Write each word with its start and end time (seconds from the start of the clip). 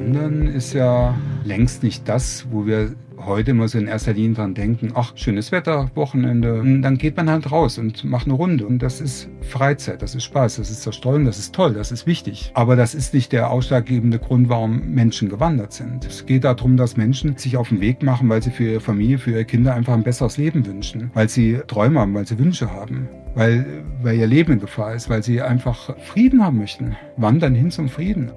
Wandern 0.00 0.46
ist 0.46 0.72
ja 0.72 1.14
längst 1.44 1.82
nicht 1.82 2.08
das, 2.08 2.46
wo 2.50 2.64
wir 2.64 2.94
heute 3.18 3.50
immer 3.50 3.68
so 3.68 3.76
in 3.76 3.86
erster 3.86 4.14
Linie 4.14 4.36
dran 4.36 4.54
denken, 4.54 4.92
ach, 4.94 5.12
schönes 5.14 5.52
Wetter, 5.52 5.90
Wochenende. 5.94 6.58
Und 6.58 6.80
dann 6.80 6.96
geht 6.96 7.18
man 7.18 7.28
halt 7.28 7.52
raus 7.52 7.76
und 7.76 8.02
macht 8.02 8.24
eine 8.24 8.32
Runde. 8.32 8.66
Und 8.66 8.78
das 8.78 9.02
ist 9.02 9.28
Freizeit, 9.42 10.00
das 10.00 10.14
ist 10.14 10.24
Spaß, 10.24 10.56
das 10.56 10.70
ist 10.70 10.80
Zerstreuung, 10.80 11.26
das 11.26 11.38
ist 11.38 11.54
toll, 11.54 11.74
das 11.74 11.92
ist 11.92 12.06
wichtig. 12.06 12.50
Aber 12.54 12.76
das 12.76 12.94
ist 12.94 13.12
nicht 13.12 13.30
der 13.32 13.50
ausschlaggebende 13.50 14.18
Grund, 14.18 14.48
warum 14.48 14.94
Menschen 14.94 15.28
gewandert 15.28 15.74
sind. 15.74 16.06
Es 16.06 16.24
geht 16.24 16.44
darum, 16.44 16.78
dass 16.78 16.96
Menschen 16.96 17.36
sich 17.36 17.58
auf 17.58 17.68
den 17.68 17.82
Weg 17.82 18.02
machen, 18.02 18.26
weil 18.30 18.42
sie 18.42 18.50
für 18.50 18.64
ihre 18.64 18.80
Familie, 18.80 19.18
für 19.18 19.32
ihre 19.32 19.44
Kinder 19.44 19.74
einfach 19.74 19.92
ein 19.92 20.02
besseres 20.02 20.38
Leben 20.38 20.64
wünschen. 20.64 21.10
Weil 21.12 21.28
sie 21.28 21.60
Träume 21.66 22.00
haben, 22.00 22.14
weil 22.14 22.26
sie 22.26 22.38
Wünsche 22.38 22.72
haben. 22.72 23.06
Weil, 23.34 23.84
weil 24.02 24.16
ihr 24.16 24.26
Leben 24.26 24.54
in 24.54 24.60
Gefahr 24.60 24.94
ist, 24.94 25.10
weil 25.10 25.22
sie 25.22 25.42
einfach 25.42 25.94
Frieden 25.98 26.42
haben 26.42 26.56
möchten. 26.56 26.96
Wandern 27.18 27.54
hin 27.54 27.70
zum 27.70 27.90
Frieden. 27.90 28.30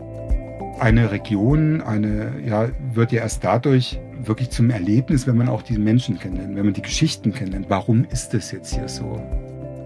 Eine 0.83 1.11
Region, 1.11 1.79
eine, 1.79 2.33
ja, 2.45 2.67
wird 2.93 3.13
ja 3.13 3.21
erst 3.21 3.45
dadurch 3.45 4.01
wirklich 4.21 4.49
zum 4.49 4.69
Erlebnis, 4.69 5.25
wenn 5.25 5.37
man 5.37 5.47
auch 5.47 5.61
die 5.61 5.77
Menschen 5.77 6.19
kennenlernt, 6.19 6.57
wenn 6.57 6.65
man 6.65 6.73
die 6.73 6.81
Geschichten 6.81 7.31
kennenlernt. 7.33 7.67
Warum 7.69 8.05
ist 8.11 8.33
das 8.33 8.51
jetzt 8.51 8.75
hier 8.75 8.89
so? 8.89 9.17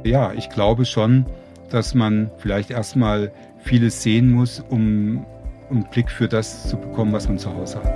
Ja, 0.03 0.33
ich 0.33 0.49
glaube 0.49 0.85
schon, 0.85 1.27
dass 1.69 1.93
man 1.93 2.31
vielleicht 2.39 2.71
erstmal 2.71 3.31
vieles 3.59 4.02
sehen 4.02 4.31
muss, 4.31 4.63
um 4.69 5.23
einen 5.69 5.88
Blick 5.91 6.09
für 6.09 6.27
das 6.27 6.67
zu 6.67 6.77
bekommen, 6.77 7.13
was 7.13 7.27
man 7.27 7.38
zu 7.38 7.53
Hause 7.53 7.79
hat. 7.83 7.95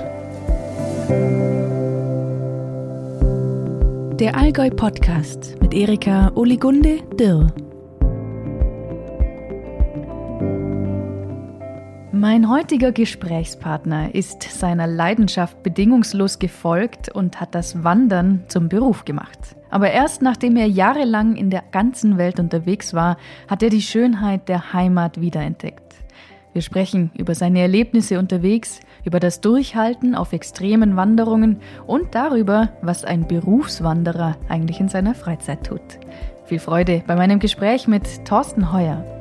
Der 4.20 4.38
Allgäu 4.38 4.70
Podcast 4.70 5.56
mit 5.60 5.74
Erika 5.74 6.32
Oligunde 6.36 7.00
Dirr. 7.20 7.48
Mein 12.22 12.52
heutiger 12.52 12.92
Gesprächspartner 12.92 14.14
ist 14.14 14.44
seiner 14.44 14.86
Leidenschaft 14.86 15.64
bedingungslos 15.64 16.38
gefolgt 16.38 17.10
und 17.10 17.42
hat 17.42 17.56
das 17.56 17.84
Wandern 17.84 18.44
zum 18.48 18.70
Beruf 18.70 19.06
gemacht. 19.06 19.56
Aber 19.72 19.90
erst 19.90 20.22
nachdem 20.22 20.56
er 20.56 20.68
jahrelang 20.68 21.36
in 21.36 21.50
der 21.50 21.64
ganzen 21.72 22.20
Welt 22.20 22.40
unterwegs 22.40 22.94
war, 22.94 23.18
hat 23.48 23.64
er 23.64 23.72
die 23.72 23.82
Schönheit 23.82 24.50
der 24.50 24.72
Heimat 24.72 25.20
wiederentdeckt. 25.20 25.96
Wir 26.54 26.62
sprechen 26.62 27.10
über 27.18 27.34
seine 27.34 27.60
Erlebnisse 27.62 28.20
unterwegs, 28.20 28.82
über 29.04 29.20
das 29.20 29.42
Durchhalten 29.42 30.14
auf 30.14 30.32
extremen 30.32 30.96
Wanderungen 30.96 31.58
und 31.88 32.14
darüber, 32.14 32.70
was 32.84 33.04
ein 33.04 33.28
Berufswanderer 33.28 34.38
eigentlich 34.48 34.80
in 34.80 34.90
seiner 34.90 35.16
Freizeit 35.16 35.66
tut. 35.66 35.82
Viel 36.46 36.60
Freude 36.60 37.02
bei 37.08 37.16
meinem 37.16 37.40
Gespräch 37.40 37.88
mit 37.88 38.26
Thorsten 38.26 38.72
Heuer. 38.72 39.21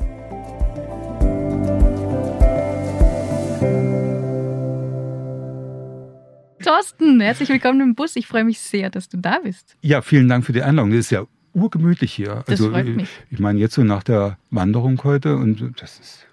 Thorsten, 6.71 7.21
herzlich 7.21 7.49
willkommen 7.49 7.81
im 7.81 7.95
Bus. 7.97 8.15
Ich 8.15 8.29
freue 8.29 8.45
mich 8.45 8.61
sehr, 8.61 8.91
dass 8.91 9.09
du 9.09 9.17
da 9.17 9.41
bist. 9.43 9.77
Ja, 9.83 10.03
vielen 10.03 10.29
Dank 10.29 10.45
für 10.45 10.53
die 10.53 10.63
Einladung. 10.63 10.93
Das 10.93 11.01
ist 11.01 11.11
ja 11.11 11.27
urgemütlich 11.53 12.13
hier. 12.13 12.45
Das 12.47 12.61
also, 12.61 12.71
freut 12.71 12.87
mich. 12.87 13.09
Ich 13.29 13.41
meine, 13.41 13.59
jetzt 13.59 13.75
so 13.75 13.83
nach 13.83 14.05
der 14.05 14.39
Wanderung 14.53 15.03
heute 15.03 15.35
und 15.35 15.73
das 15.81 15.99
ist. 15.99 16.27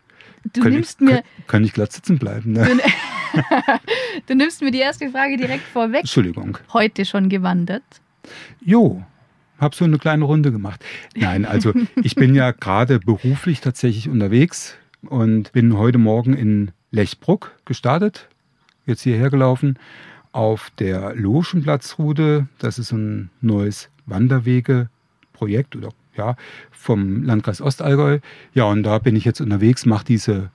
Du 0.54 0.62
kann 0.62 0.74
nimmst 0.74 1.02
ich, 1.02 1.08
mir. 1.08 1.16
Kann, 1.16 1.24
kann, 1.48 1.64
ich 1.64 1.74
glatt 1.74 1.92
sitzen 1.92 2.20
bleiben. 2.20 2.52
Ne? 2.52 2.70
Du, 2.70 3.42
du 4.28 4.36
nimmst 4.36 4.62
mir 4.62 4.70
die 4.70 4.78
erste 4.78 5.10
Frage 5.10 5.38
direkt 5.38 5.64
vorweg. 5.64 6.02
Entschuldigung. 6.02 6.60
Heute 6.72 7.06
schon 7.06 7.30
gewandert? 7.30 7.82
Jo, 8.64 9.04
habe 9.58 9.76
so 9.76 9.86
eine 9.86 9.98
kleine 9.98 10.24
Runde 10.24 10.52
gemacht. 10.52 10.86
Nein, 11.16 11.46
also 11.46 11.74
ich 12.04 12.14
bin 12.14 12.36
ja 12.36 12.52
gerade 12.52 13.00
beruflich 13.00 13.60
tatsächlich 13.60 14.08
unterwegs 14.08 14.76
und 15.02 15.52
bin 15.52 15.76
heute 15.80 15.98
Morgen 15.98 16.36
in 16.36 16.74
Lechbruck 16.92 17.56
gestartet, 17.66 18.30
jetzt 18.86 19.02
hierher 19.02 19.32
gelaufen 19.32 19.80
auf 20.32 20.72
der 20.80 21.16
Logenplatzroute. 21.16 22.48
Das 22.60 22.80
ist 22.80 22.92
ein 22.92 23.30
neues 23.42 23.90
Wanderwegeprojekt 24.06 25.76
oder 25.76 25.90
ja, 26.16 26.36
vom 26.72 27.24
Landkreis 27.24 27.62
Ostallgäu. 27.62 28.20
Ja, 28.54 28.66
und 28.66 28.84
da 28.84 29.00
bin 29.00 29.16
ich 29.16 29.26
jetzt 29.26 29.42
unterwegs, 29.42 29.86
mache 29.86 30.06
diese 30.06 30.50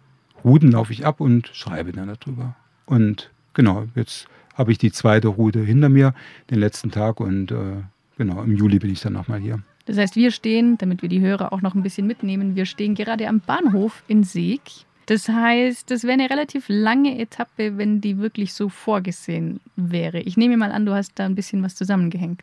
Routen, 0.44 0.72
laufe 0.72 0.92
ich 0.92 1.06
ab 1.06 1.20
und 1.20 1.48
schreibe 1.52 1.92
dann 1.92 2.08
darüber. 2.08 2.56
Und 2.84 3.30
genau, 3.54 3.86
jetzt 3.94 4.26
habe 4.54 4.72
ich 4.72 4.78
die 4.78 4.92
zweite 4.92 5.28
Route 5.28 5.60
hinter 5.60 5.88
mir, 5.88 6.14
den 6.50 6.58
letzten 6.58 6.90
Tag 6.90 7.20
und 7.20 7.52
äh, 7.52 7.82
genau, 8.18 8.42
im 8.42 8.56
Juli 8.56 8.78
bin 8.78 8.90
ich 8.90 9.00
dann 9.00 9.12
nochmal 9.12 9.40
hier. 9.40 9.62
Das 9.86 9.96
heißt, 9.98 10.16
wir 10.16 10.30
stehen, 10.30 10.78
damit 10.78 11.02
wir 11.02 11.08
die 11.08 11.20
Hörer 11.20 11.52
auch 11.52 11.62
noch 11.62 11.74
ein 11.74 11.82
bisschen 11.82 12.06
mitnehmen, 12.06 12.54
wir 12.54 12.66
stehen 12.66 12.94
gerade 12.94 13.28
am 13.28 13.40
Bahnhof 13.40 14.02
in 14.06 14.24
Seeg. 14.24 14.62
Das 15.06 15.28
heißt, 15.28 15.90
das 15.90 16.04
wäre 16.04 16.14
eine 16.14 16.30
relativ 16.30 16.66
lange 16.68 17.18
Etappe, 17.18 17.76
wenn 17.76 18.00
die 18.00 18.18
wirklich 18.18 18.52
so 18.52 18.68
vorgesehen 18.68 19.60
wäre. 19.76 20.20
Ich 20.20 20.36
nehme 20.36 20.56
mal 20.56 20.72
an, 20.72 20.86
du 20.86 20.94
hast 20.94 21.12
da 21.16 21.24
ein 21.24 21.34
bisschen 21.34 21.62
was 21.62 21.74
zusammengehängt. 21.74 22.42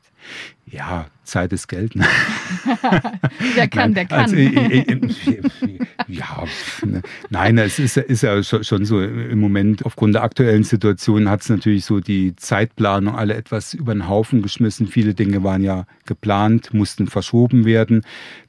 Ja, 0.65 1.07
Zeit 1.29 1.53
ist 1.53 1.67
Geld. 1.67 1.95
Ne? 1.95 2.05
der 3.55 3.67
kann, 3.67 3.93
der 3.93 4.05
kann. 4.05 4.21
Also, 4.21 4.35
ja, 6.07 6.43
ne. 6.85 7.01
nein, 7.29 7.57
es 7.57 7.79
ist, 7.79 7.97
ist 7.97 8.23
ja 8.23 8.41
schon 8.43 8.85
so 8.85 9.01
im 9.01 9.39
Moment, 9.39 9.85
aufgrund 9.85 10.15
der 10.15 10.23
aktuellen 10.23 10.63
Situation 10.63 11.29
hat 11.29 11.41
es 11.41 11.49
natürlich 11.49 11.85
so 11.85 11.99
die 11.99 12.35
Zeitplanung 12.35 13.15
alle 13.15 13.35
etwas 13.35 13.73
über 13.73 13.93
den 13.93 14.07
Haufen 14.07 14.41
geschmissen. 14.41 14.87
Viele 14.87 15.13
Dinge 15.13 15.43
waren 15.43 15.63
ja 15.63 15.85
geplant, 16.05 16.73
mussten 16.73 17.07
verschoben 17.07 17.65
werden. 17.65 18.01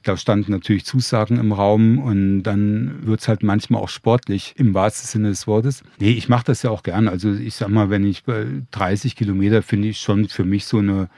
Da 0.03 0.17
standen 0.17 0.51
natürlich 0.51 0.85
Zusagen 0.85 1.37
im 1.37 1.51
Raum 1.51 1.99
und 1.99 2.43
dann 2.43 3.05
wird 3.05 3.21
es 3.21 3.27
halt 3.27 3.43
manchmal 3.43 3.81
auch 3.81 3.89
sportlich 3.89 4.53
im 4.57 4.73
wahrsten 4.73 5.07
Sinne 5.07 5.29
des 5.29 5.47
Wortes. 5.47 5.83
Nee, 5.99 6.11
ich 6.11 6.29
mache 6.29 6.45
das 6.45 6.63
ja 6.63 6.71
auch 6.71 6.83
gern. 6.83 7.07
Also 7.07 7.31
ich 7.33 7.55
sag 7.55 7.69
mal, 7.69 7.89
wenn 7.89 8.05
ich 8.05 8.23
bei 8.23 8.45
30 8.71 9.15
Kilometer 9.15 9.61
finde 9.61 9.89
ich 9.89 9.99
schon 9.99 10.27
für 10.27 10.45
mich 10.45 10.65
so 10.65 10.79
eine 10.79 11.09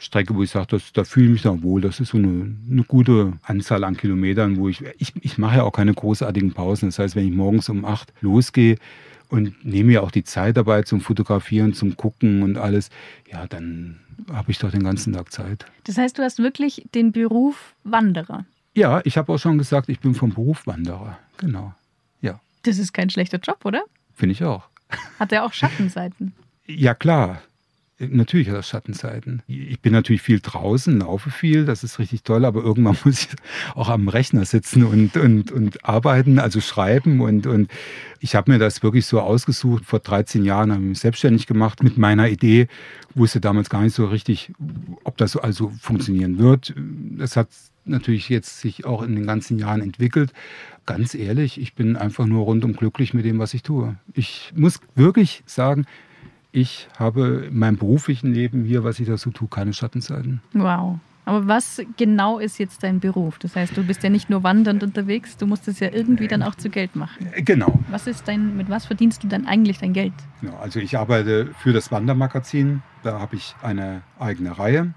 Strecke, 0.00 0.34
wo 0.34 0.42
ich 0.42 0.50
sage, 0.50 0.78
da 0.94 1.04
fühle 1.04 1.26
ich 1.26 1.32
mich 1.32 1.42
dann 1.42 1.62
wohl. 1.62 1.82
Das 1.82 2.00
ist 2.00 2.10
so 2.10 2.18
eine, 2.18 2.56
eine, 2.70 2.84
gute 2.84 3.34
Anzahl 3.42 3.84
an 3.84 3.96
Kilometern, 3.96 4.56
wo 4.56 4.68
ich, 4.68 4.82
ich, 4.98 5.12
ich 5.20 5.36
mache 5.36 5.58
ja 5.58 5.62
auch 5.64 5.72
keine 5.72 5.92
großartigen 5.92 6.52
Pausen. 6.52 6.88
Das 6.88 6.98
heißt, 6.98 7.16
wenn 7.16 7.26
ich 7.26 7.34
morgens 7.34 7.68
um 7.68 7.84
acht 7.84 8.12
losgehe 8.22 8.76
und 9.28 9.62
nehme 9.64 9.92
ja 9.92 10.00
auch 10.00 10.10
die 10.10 10.24
Zeit 10.24 10.56
dabei 10.56 10.82
zum 10.82 11.02
Fotografieren, 11.02 11.74
zum 11.74 11.96
Gucken 11.96 12.42
und 12.42 12.56
alles, 12.56 12.88
ja, 13.30 13.46
dann 13.46 14.00
habe 14.32 14.50
ich 14.50 14.58
doch 14.58 14.70
den 14.70 14.84
ganzen 14.84 15.12
Tag 15.12 15.30
Zeit. 15.30 15.66
Das 15.84 15.98
heißt, 15.98 16.18
du 16.18 16.22
hast 16.22 16.38
wirklich 16.38 16.86
den 16.94 17.12
Beruf 17.12 17.74
Wanderer? 17.84 18.46
Ja, 18.74 19.02
ich 19.04 19.18
habe 19.18 19.32
auch 19.32 19.38
schon 19.38 19.58
gesagt, 19.58 19.90
ich 19.90 20.00
bin 20.00 20.14
vom 20.14 20.32
Beruf 20.32 20.66
Wanderer. 20.66 21.18
Genau. 21.36 21.74
Ja. 22.22 22.40
Das 22.62 22.78
ist 22.78 22.94
kein 22.94 23.10
schlechter 23.10 23.38
Job, 23.38 23.64
oder? 23.64 23.82
Finde 24.14 24.32
ich 24.32 24.44
auch. 24.44 24.68
Hat 25.18 25.30
er 25.32 25.44
auch 25.44 25.52
Schattenseiten? 25.52 26.32
ja, 26.66 26.94
klar. 26.94 27.42
Natürlich 28.08 28.48
hat 28.48 28.56
das 28.56 28.68
Schattenseiten. 28.68 29.42
Ich 29.46 29.80
bin 29.80 29.92
natürlich 29.92 30.22
viel 30.22 30.40
draußen, 30.40 31.00
laufe 31.00 31.30
viel, 31.30 31.66
das 31.66 31.84
ist 31.84 31.98
richtig 31.98 32.22
toll, 32.22 32.46
aber 32.46 32.62
irgendwann 32.62 32.96
muss 33.04 33.24
ich 33.24 33.28
auch 33.74 33.90
am 33.90 34.08
Rechner 34.08 34.46
sitzen 34.46 34.84
und, 34.84 35.18
und, 35.18 35.52
und 35.52 35.84
arbeiten, 35.84 36.38
also 36.38 36.62
schreiben. 36.62 37.20
Und, 37.20 37.46
und 37.46 37.70
ich 38.18 38.34
habe 38.34 38.52
mir 38.52 38.58
das 38.58 38.82
wirklich 38.82 39.04
so 39.04 39.20
ausgesucht. 39.20 39.84
Vor 39.84 39.98
13 39.98 40.46
Jahren 40.46 40.72
habe 40.72 40.82
ich 40.82 40.88
mich 40.88 41.00
selbstständig 41.00 41.46
gemacht 41.46 41.82
mit 41.82 41.98
meiner 41.98 42.30
Idee. 42.30 42.68
Wusste 43.14 43.38
damals 43.38 43.68
gar 43.68 43.82
nicht 43.82 43.94
so 43.94 44.06
richtig, 44.06 44.50
ob 45.04 45.18
das 45.18 45.36
also 45.36 45.70
funktionieren 45.78 46.38
wird. 46.38 46.74
Das 47.18 47.36
hat 47.36 47.48
natürlich 47.84 48.30
jetzt 48.30 48.60
sich 48.60 48.86
auch 48.86 49.02
in 49.02 49.14
den 49.14 49.26
ganzen 49.26 49.58
Jahren 49.58 49.82
entwickelt. 49.82 50.32
Ganz 50.86 51.14
ehrlich, 51.14 51.60
ich 51.60 51.74
bin 51.74 51.96
einfach 51.96 52.24
nur 52.24 52.44
rundum 52.44 52.72
glücklich 52.72 53.12
mit 53.12 53.26
dem, 53.26 53.38
was 53.38 53.52
ich 53.52 53.62
tue. 53.62 53.96
Ich 54.14 54.52
muss 54.56 54.80
wirklich 54.94 55.42
sagen, 55.44 55.84
ich 56.52 56.88
habe 56.98 57.48
in 57.48 57.58
meinem 57.58 57.76
beruflichen 57.76 58.32
Leben 58.32 58.64
hier, 58.64 58.84
was 58.84 59.00
ich 59.00 59.06
da 59.06 59.16
so 59.16 59.30
tue, 59.30 59.48
keine 59.48 59.72
Schattenseiten. 59.72 60.40
Wow. 60.52 60.98
Aber 61.30 61.46
was 61.46 61.80
genau 61.96 62.38
ist 62.40 62.58
jetzt 62.58 62.82
dein 62.82 62.98
Beruf? 62.98 63.38
Das 63.38 63.54
heißt, 63.54 63.76
du 63.76 63.84
bist 63.84 64.02
ja 64.02 64.10
nicht 64.10 64.30
nur 64.30 64.42
wandernd 64.42 64.82
unterwegs, 64.82 65.36
du 65.36 65.46
musst 65.46 65.68
es 65.68 65.78
ja 65.78 65.88
irgendwie 65.92 66.26
dann 66.26 66.42
auch 66.42 66.56
zu 66.56 66.70
Geld 66.70 66.96
machen. 66.96 67.28
Äh, 67.32 67.42
genau. 67.42 67.78
Was 67.88 68.08
ist 68.08 68.26
dein, 68.26 68.56
mit 68.56 68.68
was 68.68 68.86
verdienst 68.86 69.22
du 69.22 69.28
dann 69.28 69.46
eigentlich 69.46 69.78
dein 69.78 69.92
Geld? 69.92 70.12
Genau, 70.40 70.56
also 70.56 70.80
ich 70.80 70.98
arbeite 70.98 71.50
für 71.58 71.72
das 71.72 71.92
Wandermagazin. 71.92 72.82
Da 73.04 73.20
habe 73.20 73.36
ich 73.36 73.54
eine 73.62 74.02
eigene 74.18 74.58
Reihe. 74.58 74.92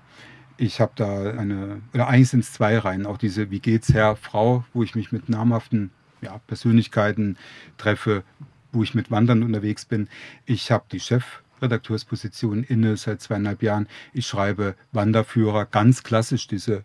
Ich 0.57 0.81
habe 0.81 0.93
da 0.95 1.33
eine, 1.33 1.81
oder 1.93 2.07
eigentlich 2.07 2.29
sind 2.29 2.39
es 2.39 2.53
zwei 2.53 2.79
Reihen, 2.79 3.05
auch 3.05 3.17
diese 3.17 3.51
Wie 3.51 3.59
geht's 3.59 3.93
Herr, 3.93 4.15
Frau, 4.15 4.65
wo 4.73 4.81
ich 4.81 4.95
mich 4.95 5.11
mit 5.11 5.29
namhaften 5.29 5.91
ja, 6.21 6.39
Persönlichkeiten 6.47 7.37
treffe, 7.77 8.23
wo 8.71 8.81
ich 8.81 8.95
mit 8.95 9.11
Wandern 9.11 9.43
unterwegs 9.43 9.85
bin. 9.85 10.09
Ich 10.45 10.71
habe 10.71 10.85
die 10.91 10.99
Chef 10.99 11.42
Redakteursposition 11.63 12.63
inne 12.63 12.97
seit 12.97 13.21
zweieinhalb 13.21 13.63
Jahren. 13.63 13.87
Ich 14.13 14.27
schreibe 14.27 14.75
Wanderführer, 14.91 15.65
ganz 15.65 16.03
klassisch 16.03 16.47
diese 16.47 16.83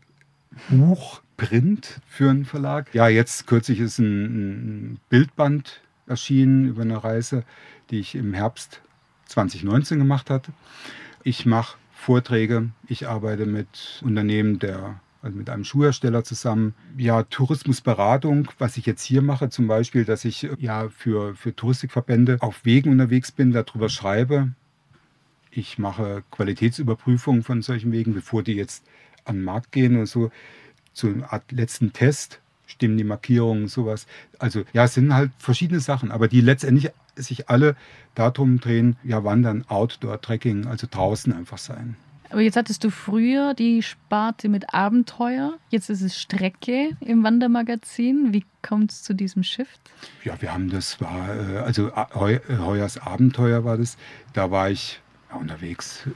Buchprint 0.70 2.00
für 2.06 2.30
einen 2.30 2.44
Verlag. 2.44 2.94
Ja, 2.94 3.08
jetzt 3.08 3.46
kürzlich 3.46 3.80
ist 3.80 3.98
ein, 3.98 4.94
ein 4.94 5.00
Bildband 5.10 5.82
erschienen 6.06 6.66
über 6.66 6.82
eine 6.82 7.04
Reise, 7.04 7.44
die 7.90 8.00
ich 8.00 8.14
im 8.14 8.32
Herbst 8.32 8.80
2019 9.26 9.98
gemacht 9.98 10.30
hatte. 10.30 10.52
Ich 11.22 11.44
mache 11.44 11.76
Vorträge, 11.92 12.70
ich 12.86 13.08
arbeite 13.08 13.44
mit 13.44 14.00
Unternehmen 14.02 14.58
der 14.58 15.00
also 15.20 15.36
mit 15.36 15.50
einem 15.50 15.64
Schuhhersteller 15.64 16.22
zusammen. 16.22 16.74
Ja, 16.96 17.24
Tourismusberatung, 17.24 18.48
was 18.58 18.76
ich 18.76 18.86
jetzt 18.86 19.02
hier 19.02 19.20
mache, 19.20 19.50
zum 19.50 19.66
Beispiel, 19.66 20.04
dass 20.04 20.24
ich 20.24 20.48
ja 20.58 20.88
für, 20.88 21.34
für 21.34 21.54
Touristikverbände 21.54 22.38
auf 22.40 22.64
Wegen 22.64 22.90
unterwegs 22.90 23.32
bin, 23.32 23.52
darüber 23.52 23.88
schreibe. 23.88 24.52
Ich 25.50 25.78
mache 25.78 26.22
Qualitätsüberprüfungen 26.30 27.42
von 27.42 27.62
solchen 27.62 27.92
Wegen, 27.92 28.14
bevor 28.14 28.42
die 28.42 28.54
jetzt 28.54 28.84
an 29.24 29.36
den 29.36 29.44
Markt 29.44 29.72
gehen 29.72 29.96
und 29.96 30.06
so. 30.06 30.30
Zu 30.92 31.08
einer 31.08 31.32
Art 31.32 31.50
letzten 31.52 31.92
Test 31.92 32.40
stimmen 32.66 32.98
die 32.98 33.04
Markierungen, 33.04 33.68
sowas. 33.68 34.06
Also 34.38 34.64
ja, 34.72 34.84
es 34.84 34.94
sind 34.94 35.14
halt 35.14 35.30
verschiedene 35.38 35.80
Sachen, 35.80 36.10
aber 36.10 36.28
die 36.28 36.40
letztendlich 36.40 36.90
sich 37.16 37.48
alle 37.48 37.76
darum 38.14 38.60
drehen, 38.60 38.96
ja, 39.02 39.24
Wandern, 39.24 39.64
Outdoor, 39.68 40.20
Trekking, 40.20 40.66
also 40.66 40.86
draußen 40.90 41.32
einfach 41.32 41.58
sein. 41.58 41.96
Aber 42.30 42.42
jetzt 42.42 42.56
hattest 42.56 42.84
du 42.84 42.90
früher 42.90 43.54
die 43.54 43.82
Sparte 43.82 44.50
mit 44.50 44.74
Abenteuer, 44.74 45.54
jetzt 45.70 45.88
ist 45.88 46.02
es 46.02 46.20
Strecke 46.20 46.90
im 47.00 47.24
Wandermagazin. 47.24 48.34
Wie 48.34 48.44
kommt 48.60 48.92
es 48.92 49.02
zu 49.02 49.14
diesem 49.14 49.42
Shift? 49.42 49.80
Ja, 50.24 50.40
wir 50.42 50.52
haben 50.52 50.68
das 50.68 51.00
war, 51.00 51.34
äh, 51.34 51.58
also 51.58 51.90
Heu, 52.14 52.38
Heuers 52.58 52.98
Abenteuer 52.98 53.64
war 53.64 53.78
das. 53.78 53.96
Da 54.34 54.50
war 54.50 54.70
ich 54.70 55.00
unterwegs 55.34 56.06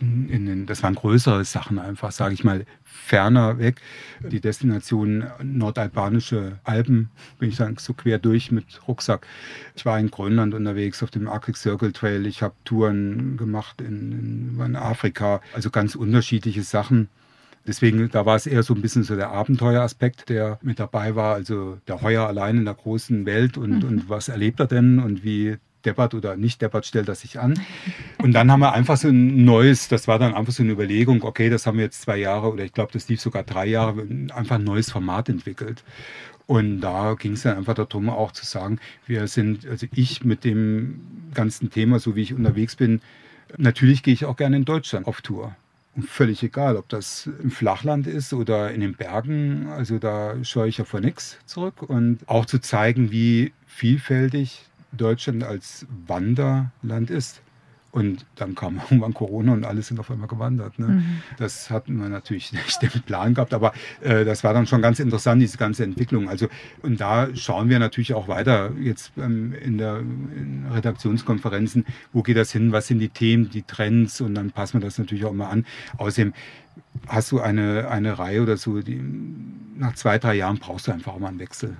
in, 0.00 0.28
in 0.28 0.46
den, 0.46 0.66
das 0.66 0.82
waren 0.82 0.94
größere 0.94 1.44
Sachen 1.44 1.78
einfach, 1.78 2.12
sage 2.12 2.34
ich 2.34 2.44
mal, 2.44 2.64
ferner 2.84 3.58
weg. 3.58 3.80
Die 4.20 4.40
Destination 4.40 5.24
nordalbanische 5.42 6.58
Alpen 6.64 7.10
bin 7.38 7.48
ich 7.48 7.56
dann 7.56 7.76
so 7.76 7.92
quer 7.92 8.18
durch 8.18 8.50
mit 8.50 8.86
Rucksack. 8.88 9.26
Ich 9.74 9.84
war 9.84 9.98
in 9.98 10.10
Grönland 10.10 10.54
unterwegs 10.54 11.02
auf 11.02 11.10
dem 11.10 11.28
Arctic 11.28 11.56
Circle 11.56 11.92
Trail. 11.92 12.26
Ich 12.26 12.42
habe 12.42 12.54
Touren 12.64 13.36
gemacht 13.36 13.80
in, 13.80 14.58
in 14.64 14.76
Afrika, 14.76 15.40
also 15.52 15.70
ganz 15.70 15.94
unterschiedliche 15.94 16.62
Sachen. 16.62 17.08
Deswegen, 17.66 18.10
da 18.10 18.26
war 18.26 18.36
es 18.36 18.46
eher 18.46 18.62
so 18.62 18.74
ein 18.74 18.82
bisschen 18.82 19.04
so 19.04 19.16
der 19.16 19.30
Abenteueraspekt, 19.30 20.28
der 20.28 20.58
mit 20.60 20.78
dabei 20.78 21.16
war. 21.16 21.34
Also 21.34 21.78
der 21.88 22.02
Heuer 22.02 22.26
allein 22.26 22.58
in 22.58 22.64
der 22.66 22.74
großen 22.74 23.24
Welt 23.24 23.56
und, 23.56 23.82
mhm. 23.82 23.84
und 23.84 24.08
was 24.08 24.28
erlebt 24.28 24.60
er 24.60 24.66
denn 24.66 24.98
und 24.98 25.24
wie 25.24 25.56
deppert 25.84 26.14
oder 26.14 26.36
nicht 26.36 26.62
deppert, 26.62 26.86
stellt 26.86 27.08
er 27.08 27.14
sich 27.14 27.38
an. 27.38 27.60
Und 28.22 28.32
dann 28.32 28.50
haben 28.50 28.60
wir 28.60 28.72
einfach 28.72 28.96
so 28.96 29.08
ein 29.08 29.44
neues, 29.44 29.88
das 29.88 30.08
war 30.08 30.18
dann 30.18 30.34
einfach 30.34 30.52
so 30.52 30.62
eine 30.62 30.72
Überlegung, 30.72 31.22
okay, 31.22 31.50
das 31.50 31.66
haben 31.66 31.78
wir 31.78 31.84
jetzt 31.84 32.02
zwei 32.02 32.16
Jahre 32.16 32.52
oder 32.52 32.64
ich 32.64 32.72
glaube, 32.72 32.92
das 32.92 33.08
lief 33.08 33.20
sogar 33.20 33.42
drei 33.42 33.66
Jahre, 33.66 34.06
einfach 34.34 34.56
ein 34.56 34.64
neues 34.64 34.90
Format 34.90 35.28
entwickelt. 35.28 35.84
Und 36.46 36.80
da 36.80 37.14
ging 37.14 37.32
es 37.32 37.42
dann 37.42 37.56
einfach 37.56 37.74
darum, 37.74 38.10
auch 38.10 38.32
zu 38.32 38.44
sagen, 38.44 38.78
wir 39.06 39.26
sind, 39.28 39.66
also 39.66 39.86
ich 39.94 40.24
mit 40.24 40.44
dem 40.44 41.00
ganzen 41.32 41.70
Thema, 41.70 41.98
so 41.98 42.16
wie 42.16 42.22
ich 42.22 42.34
unterwegs 42.34 42.76
bin, 42.76 43.00
natürlich 43.56 44.02
gehe 44.02 44.12
ich 44.12 44.26
auch 44.26 44.36
gerne 44.36 44.56
in 44.56 44.64
Deutschland 44.64 45.06
auf 45.06 45.22
Tour. 45.22 45.56
Und 45.96 46.08
völlig 46.08 46.42
egal, 46.42 46.76
ob 46.76 46.88
das 46.88 47.30
im 47.42 47.52
Flachland 47.52 48.06
ist 48.06 48.32
oder 48.32 48.72
in 48.72 48.80
den 48.80 48.94
Bergen. 48.94 49.68
Also 49.68 49.98
da 49.98 50.34
scheue 50.44 50.68
ich 50.68 50.78
ja 50.78 50.84
vor 50.84 51.00
nichts 51.00 51.38
zurück. 51.46 51.82
Und 51.82 52.18
auch 52.26 52.46
zu 52.46 52.60
zeigen, 52.60 53.12
wie 53.12 53.52
vielfältig 53.66 54.66
Deutschland 54.96 55.44
als 55.44 55.86
Wanderland 56.06 57.10
ist. 57.10 57.42
Und 57.94 58.26
dann 58.34 58.56
kam 58.56 58.80
irgendwann 58.90 59.14
Corona 59.14 59.52
und 59.52 59.64
alle 59.64 59.80
sind 59.82 60.00
auf 60.00 60.10
einmal 60.10 60.26
gewandert. 60.26 60.80
Ne? 60.80 60.86
Mhm. 60.86 61.22
Das 61.38 61.70
hatten 61.70 61.96
wir 62.00 62.08
natürlich 62.08 62.52
nicht 62.52 62.82
den 62.82 63.02
Plan 63.02 63.34
gehabt, 63.34 63.54
aber 63.54 63.72
äh, 64.00 64.24
das 64.24 64.42
war 64.42 64.52
dann 64.52 64.66
schon 64.66 64.82
ganz 64.82 64.98
interessant, 64.98 65.40
diese 65.40 65.58
ganze 65.58 65.84
Entwicklung. 65.84 66.28
Also, 66.28 66.48
und 66.82 67.00
da 67.00 67.28
schauen 67.36 67.68
wir 67.68 67.78
natürlich 67.78 68.12
auch 68.12 68.26
weiter 68.26 68.72
jetzt 68.80 69.12
ähm, 69.16 69.54
in 69.54 69.78
der 69.78 69.98
in 69.98 70.66
Redaktionskonferenzen, 70.72 71.86
wo 72.12 72.22
geht 72.22 72.36
das 72.36 72.50
hin, 72.50 72.72
was 72.72 72.88
sind 72.88 72.98
die 72.98 73.10
Themen, 73.10 73.48
die 73.50 73.62
Trends 73.62 74.20
und 74.20 74.34
dann 74.34 74.50
passen 74.50 74.80
wir 74.80 74.84
das 74.84 74.98
natürlich 74.98 75.24
auch 75.24 75.32
mal 75.32 75.50
an. 75.50 75.64
Außerdem 75.96 76.32
hast 77.06 77.30
du 77.30 77.40
eine, 77.40 77.88
eine 77.88 78.18
Reihe 78.18 78.42
oder 78.42 78.56
so, 78.56 78.80
die, 78.80 79.00
nach 79.76 79.94
zwei, 79.94 80.18
drei 80.18 80.34
Jahren 80.34 80.58
brauchst 80.58 80.88
du 80.88 80.92
einfach 80.92 81.12
auch 81.12 81.20
mal 81.20 81.28
einen 81.28 81.38
Wechsel. 81.38 81.76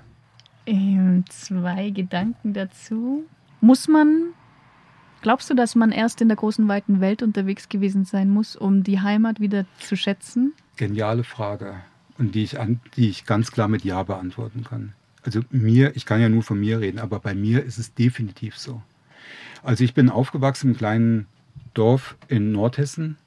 Ähm, 0.65 1.23
zwei 1.29 1.89
Gedanken 1.91 2.53
dazu. 2.53 3.25
Muss 3.61 3.87
man, 3.87 4.33
glaubst 5.21 5.49
du, 5.49 5.53
dass 5.53 5.75
man 5.75 5.91
erst 5.91 6.21
in 6.21 6.27
der 6.27 6.37
großen, 6.37 6.67
weiten 6.67 7.01
Welt 7.01 7.21
unterwegs 7.21 7.69
gewesen 7.69 8.05
sein 8.05 8.29
muss, 8.29 8.55
um 8.55 8.83
die 8.83 8.99
Heimat 8.99 9.39
wieder 9.39 9.65
zu 9.79 9.95
schätzen? 9.95 10.53
Geniale 10.75 11.23
Frage. 11.23 11.75
Und 12.17 12.35
die 12.35 12.43
ich, 12.43 12.59
an, 12.59 12.79
die 12.95 13.09
ich 13.09 13.25
ganz 13.25 13.51
klar 13.51 13.67
mit 13.67 13.83
Ja 13.83 14.03
beantworten 14.03 14.63
kann. 14.63 14.93
Also 15.23 15.41
mir, 15.49 15.95
ich 15.95 16.05
kann 16.05 16.21
ja 16.21 16.29
nur 16.29 16.43
von 16.43 16.59
mir 16.59 16.79
reden, 16.79 16.99
aber 16.99 17.19
bei 17.19 17.33
mir 17.33 17.63
ist 17.63 17.77
es 17.77 17.93
definitiv 17.93 18.57
so. 18.57 18.81
Also 19.63 19.83
ich 19.83 19.93
bin 19.93 20.09
aufgewachsen 20.09 20.71
im 20.71 20.77
kleinen 20.77 21.27
Dorf 21.73 22.15
in 22.27 22.51
Nordhessen, 22.51 23.17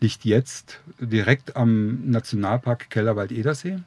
liegt 0.00 0.24
jetzt 0.24 0.80
direkt 1.00 1.56
am 1.56 2.10
Nationalpark 2.10 2.90
Kellerwald-Edersee. 2.90 3.78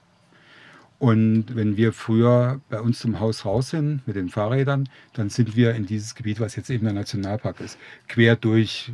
Und 1.01 1.56
wenn 1.56 1.77
wir 1.77 1.94
früher 1.94 2.62
bei 2.69 2.80
uns 2.80 3.00
zum 3.00 3.19
Haus 3.19 3.44
raus 3.44 3.71
sind 3.71 4.06
mit 4.06 4.15
den 4.15 4.30
Fahrrädern, 4.30 4.88
dann 5.13 5.31
sind 5.31 5.56
wir 5.56 5.74
in 5.74 5.88
dieses 5.88 6.13
Gebiet, 6.13 6.39
was 6.39 6.56
jetzt 6.56 6.69
eben 6.69 6.83
der 6.83 6.94
Nationalpark 6.94 7.59
ist, 7.59 7.80
quer 8.07 8.36
durch 8.36 8.92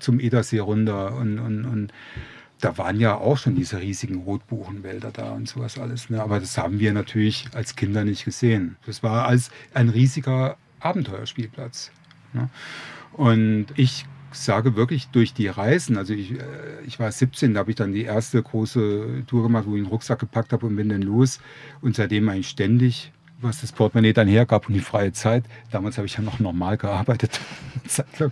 zum 0.00 0.18
Edersee 0.18 0.58
runter. 0.58 1.14
Und, 1.14 1.38
und, 1.38 1.64
und 1.64 1.92
da 2.60 2.76
waren 2.78 2.98
ja 2.98 3.14
auch 3.14 3.38
schon 3.38 3.54
diese 3.54 3.80
riesigen 3.80 4.16
Rotbuchenwälder 4.22 5.12
da 5.12 5.30
und 5.30 5.48
sowas 5.48 5.78
alles. 5.78 6.10
Ne? 6.10 6.20
Aber 6.20 6.40
das 6.40 6.58
haben 6.58 6.80
wir 6.80 6.92
natürlich 6.92 7.46
als 7.54 7.76
Kinder 7.76 8.04
nicht 8.04 8.24
gesehen. 8.24 8.76
Das 8.84 9.04
war 9.04 9.28
als 9.28 9.52
ein 9.72 9.88
riesiger 9.88 10.56
Abenteuerspielplatz. 10.80 11.92
Ne? 12.32 12.50
Und 13.12 13.66
ich 13.76 14.04
sage 14.32 14.76
wirklich 14.76 15.08
durch 15.08 15.32
die 15.32 15.48
Reisen, 15.48 15.96
also 15.96 16.12
ich, 16.12 16.32
äh, 16.32 16.44
ich 16.86 16.98
war 16.98 17.10
17, 17.10 17.54
da 17.54 17.60
habe 17.60 17.70
ich 17.70 17.76
dann 17.76 17.92
die 17.92 18.04
erste 18.04 18.42
große 18.42 19.24
Tour 19.26 19.44
gemacht, 19.44 19.64
wo 19.66 19.74
ich 19.74 19.82
einen 19.82 19.86
Rucksack 19.86 20.18
gepackt 20.18 20.52
habe 20.52 20.66
und 20.66 20.76
bin 20.76 20.88
dann 20.88 21.02
los. 21.02 21.40
Und 21.80 21.96
seitdem 21.96 22.28
eigentlich 22.28 22.48
ständig, 22.48 23.12
was 23.40 23.60
das 23.60 23.72
Portemonnaie 23.72 24.12
dann 24.12 24.28
hergab 24.28 24.66
und 24.68 24.74
die 24.74 24.80
freie 24.80 25.12
Zeit. 25.12 25.44
Damals 25.70 25.98
habe 25.98 26.06
ich 26.06 26.16
ja 26.16 26.22
noch 26.22 26.38
normal 26.38 26.76
gearbeitet 26.76 27.40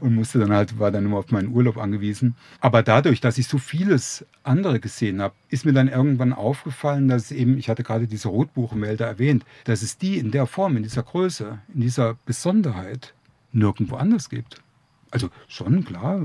und 0.00 0.14
musste 0.14 0.38
dann 0.38 0.52
halt, 0.52 0.78
war 0.78 0.90
dann 0.90 1.04
immer 1.04 1.18
auf 1.18 1.30
meinen 1.30 1.48
Urlaub 1.48 1.76
angewiesen. 1.76 2.34
Aber 2.60 2.82
dadurch, 2.82 3.20
dass 3.20 3.38
ich 3.38 3.48
so 3.48 3.58
vieles 3.58 4.24
andere 4.42 4.80
gesehen 4.80 5.20
habe, 5.20 5.34
ist 5.48 5.64
mir 5.64 5.72
dann 5.72 5.88
irgendwann 5.88 6.32
aufgefallen, 6.32 7.08
dass 7.08 7.30
eben, 7.32 7.58
ich 7.58 7.68
hatte 7.68 7.82
gerade 7.82 8.06
diese 8.06 8.28
Rotbuchenmelder 8.28 9.06
erwähnt, 9.06 9.44
dass 9.64 9.82
es 9.82 9.98
die 9.98 10.18
in 10.18 10.30
der 10.30 10.46
Form, 10.46 10.76
in 10.76 10.82
dieser 10.82 11.02
Größe, 11.02 11.58
in 11.74 11.80
dieser 11.80 12.16
Besonderheit 12.24 13.14
nirgendwo 13.52 13.96
anders 13.96 14.30
gibt. 14.30 14.62
Also 15.10 15.30
schon, 15.48 15.84
klar. 15.84 16.20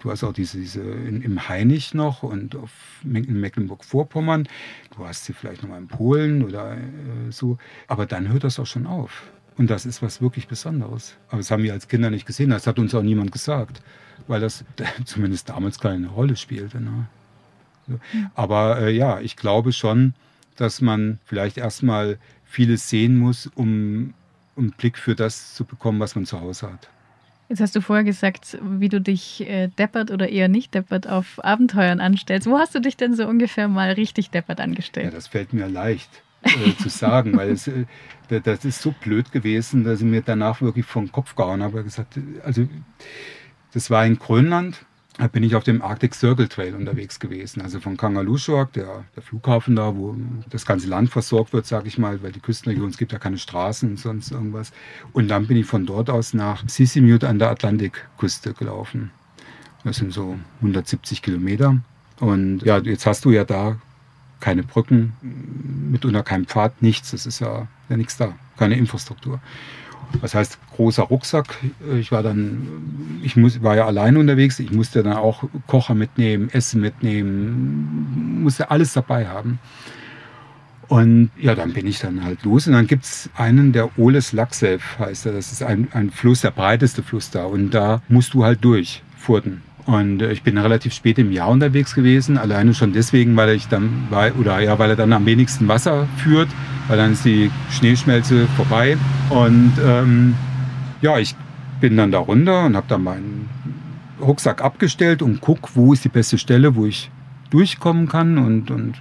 Du 0.00 0.10
hast 0.10 0.22
auch 0.22 0.32
diese, 0.32 0.58
diese 0.58 0.82
in, 0.82 1.22
im 1.22 1.48
Hainich 1.48 1.94
noch 1.94 2.22
und 2.22 2.56
auf, 2.56 2.70
in 3.02 3.40
Mecklenburg-Vorpommern. 3.40 4.48
Du 4.96 5.06
hast 5.06 5.24
sie 5.24 5.32
vielleicht 5.32 5.62
noch 5.62 5.70
mal 5.70 5.78
in 5.78 5.88
Polen 5.88 6.44
oder 6.44 6.76
äh, 6.76 7.30
so. 7.30 7.58
Aber 7.86 8.06
dann 8.06 8.28
hört 8.28 8.44
das 8.44 8.58
auch 8.58 8.66
schon 8.66 8.86
auf. 8.86 9.24
Und 9.56 9.70
das 9.70 9.86
ist 9.86 10.02
was 10.02 10.20
wirklich 10.20 10.46
Besonderes. 10.46 11.16
Aber 11.28 11.38
das 11.38 11.50
haben 11.50 11.62
wir 11.62 11.72
als 11.72 11.88
Kinder 11.88 12.10
nicht 12.10 12.26
gesehen. 12.26 12.50
Das 12.50 12.66
hat 12.66 12.78
uns 12.78 12.94
auch 12.94 13.02
niemand 13.02 13.32
gesagt, 13.32 13.82
weil 14.26 14.40
das 14.40 14.64
zumindest 15.04 15.48
damals 15.48 15.78
keine 15.78 16.08
Rolle 16.08 16.36
spielte. 16.36 16.80
Ne? 16.80 17.06
Aber 18.34 18.80
äh, 18.80 18.90
ja, 18.90 19.20
ich 19.20 19.36
glaube 19.36 19.72
schon, 19.72 20.14
dass 20.56 20.80
man 20.80 21.18
vielleicht 21.24 21.56
erstmal 21.56 22.18
vieles 22.44 22.88
sehen 22.88 23.16
muss, 23.16 23.46
um, 23.46 24.14
um 24.54 24.64
einen 24.64 24.72
Blick 24.72 24.98
für 24.98 25.14
das 25.14 25.54
zu 25.54 25.64
bekommen, 25.64 26.00
was 26.00 26.14
man 26.14 26.26
zu 26.26 26.40
Hause 26.40 26.72
hat. 26.72 26.88
Jetzt 27.48 27.60
hast 27.60 27.74
du 27.74 27.80
vorher 27.80 28.04
gesagt, 28.04 28.58
wie 28.62 28.90
du 28.90 29.00
dich 29.00 29.48
äh, 29.48 29.68
deppert 29.68 30.10
oder 30.10 30.28
eher 30.28 30.48
nicht 30.48 30.74
deppert 30.74 31.08
auf 31.08 31.42
Abenteuern 31.42 31.98
anstellst. 31.98 32.46
Wo 32.46 32.58
hast 32.58 32.74
du 32.74 32.80
dich 32.80 32.96
denn 32.96 33.14
so 33.14 33.26
ungefähr 33.26 33.68
mal 33.68 33.92
richtig 33.92 34.30
deppert 34.30 34.60
angestellt? 34.60 35.06
Ja, 35.06 35.12
das 35.12 35.28
fällt 35.28 35.54
mir 35.54 35.66
leicht 35.66 36.10
äh, 36.42 36.76
zu 36.76 36.90
sagen, 36.90 37.36
weil 37.36 37.50
es, 37.50 37.66
äh, 37.66 37.86
das 38.28 38.66
ist 38.66 38.82
so 38.82 38.92
blöd 38.92 39.32
gewesen, 39.32 39.84
dass 39.84 40.00
ich 40.00 40.06
mir 40.06 40.20
danach 40.20 40.60
wirklich 40.60 40.84
vom 40.84 41.10
Kopf 41.10 41.34
gehauen 41.36 41.62
habe. 41.62 41.82
Gesagt, 41.82 42.20
also 42.44 42.68
das 43.72 43.90
war 43.90 44.04
in 44.04 44.18
Grönland 44.18 44.84
bin 45.26 45.42
ich 45.42 45.56
auf 45.56 45.64
dem 45.64 45.82
Arctic 45.82 46.14
Circle 46.14 46.46
Trail 46.46 46.76
unterwegs 46.76 47.18
gewesen. 47.18 47.60
Also 47.60 47.80
von 47.80 47.96
Kangalussuaq, 47.96 48.72
der, 48.72 49.04
der 49.16 49.22
Flughafen 49.22 49.74
da, 49.74 49.96
wo 49.96 50.14
das 50.48 50.64
ganze 50.64 50.86
Land 50.86 51.10
versorgt 51.10 51.52
wird, 51.52 51.66
sage 51.66 51.88
ich 51.88 51.98
mal, 51.98 52.22
weil 52.22 52.30
die 52.30 52.40
Küstenregion, 52.40 52.90
es 52.90 52.98
gibt 52.98 53.12
ja 53.12 53.18
keine 53.18 53.38
Straßen 53.38 53.90
und 53.90 53.98
sonst 53.98 54.30
irgendwas. 54.30 54.72
Und 55.12 55.28
dann 55.28 55.48
bin 55.48 55.56
ich 55.56 55.66
von 55.66 55.86
dort 55.86 56.08
aus 56.08 56.34
nach 56.34 56.62
Sissimut 56.68 57.24
an 57.24 57.40
der 57.40 57.50
Atlantikküste 57.50 58.52
gelaufen. 58.54 59.10
Das 59.82 59.96
sind 59.96 60.12
so 60.12 60.38
170 60.60 61.22
Kilometer. 61.22 61.78
Und 62.20 62.62
ja, 62.62 62.78
jetzt 62.78 63.06
hast 63.06 63.24
du 63.24 63.30
ja 63.30 63.44
da 63.44 63.76
keine 64.40 64.62
Brücken, 64.62 65.14
mitunter 65.90 66.22
kein 66.22 66.44
Pfad, 66.46 66.80
nichts. 66.80 67.12
Es 67.12 67.26
ist 67.26 67.40
ja, 67.40 67.66
ja 67.88 67.96
nichts 67.96 68.16
da, 68.16 68.34
keine 68.56 68.76
Infrastruktur. 68.76 69.40
Was 70.20 70.34
heißt 70.34 70.58
großer 70.76 71.02
Rucksack? 71.04 71.56
Ich 71.98 72.12
war 72.12 72.22
dann, 72.22 72.66
ich 73.22 73.36
muss, 73.36 73.62
war 73.62 73.76
ja 73.76 73.86
allein 73.86 74.16
unterwegs. 74.16 74.58
Ich 74.58 74.72
musste 74.72 75.02
dann 75.02 75.14
auch 75.14 75.44
Kocher 75.66 75.94
mitnehmen, 75.94 76.48
Essen 76.50 76.80
mitnehmen, 76.80 78.42
musste 78.42 78.70
alles 78.70 78.92
dabei 78.92 79.26
haben. 79.26 79.58
Und 80.88 81.30
ja, 81.38 81.54
dann 81.54 81.74
bin 81.74 81.86
ich 81.86 81.98
dann 81.98 82.24
halt 82.24 82.44
los. 82.44 82.66
Und 82.66 82.72
dann 82.72 82.86
gibt 82.86 83.04
es 83.04 83.28
einen, 83.36 83.72
der 83.72 83.98
Oles 83.98 84.32
Laxev 84.32 84.98
heißt 84.98 85.26
er. 85.26 85.32
Das 85.32 85.52
ist 85.52 85.62
ein, 85.62 85.88
ein 85.92 86.10
Fluss, 86.10 86.40
der 86.40 86.50
breiteste 86.50 87.02
Fluss 87.02 87.30
da. 87.30 87.44
Und 87.44 87.70
da 87.70 88.00
musst 88.08 88.32
du 88.32 88.44
halt 88.44 88.64
durch, 88.64 89.02
Furten. 89.16 89.62
Und 89.84 90.20
äh, 90.20 90.32
ich 90.32 90.42
bin 90.42 90.58
relativ 90.58 90.92
spät 90.92 91.18
im 91.18 91.32
Jahr 91.32 91.48
unterwegs 91.48 91.94
gewesen, 91.94 92.36
alleine 92.36 92.74
schon 92.74 92.92
deswegen, 92.92 93.36
weil 93.36 93.50
ich 93.50 93.68
dann, 93.68 94.06
weil, 94.10 94.32
oder 94.32 94.60
ja, 94.60 94.78
weil 94.78 94.90
er 94.90 94.96
dann 94.96 95.12
am 95.14 95.24
wenigsten 95.24 95.66
Wasser 95.66 96.06
führt, 96.18 96.48
weil 96.88 96.98
dann 96.98 97.12
ist 97.12 97.24
die 97.24 97.50
Schneeschmelze 97.70 98.46
vorbei. 98.56 98.98
Und 99.30 99.72
ähm, 99.84 100.34
ja, 101.00 101.18
ich 101.18 101.34
bin 101.80 101.96
dann 101.96 102.10
da 102.10 102.18
runter 102.18 102.64
und 102.66 102.76
habe 102.76 102.86
dann 102.88 103.04
meinen 103.04 103.48
Rucksack 104.20 104.62
abgestellt 104.62 105.22
und 105.22 105.40
guck, 105.40 105.76
wo 105.76 105.92
ist 105.92 106.04
die 106.04 106.08
beste 106.08 106.38
Stelle, 106.38 106.74
wo 106.74 106.86
ich 106.86 107.10
durchkommen 107.50 108.08
kann 108.08 108.36
und, 108.36 108.70
und 108.70 108.94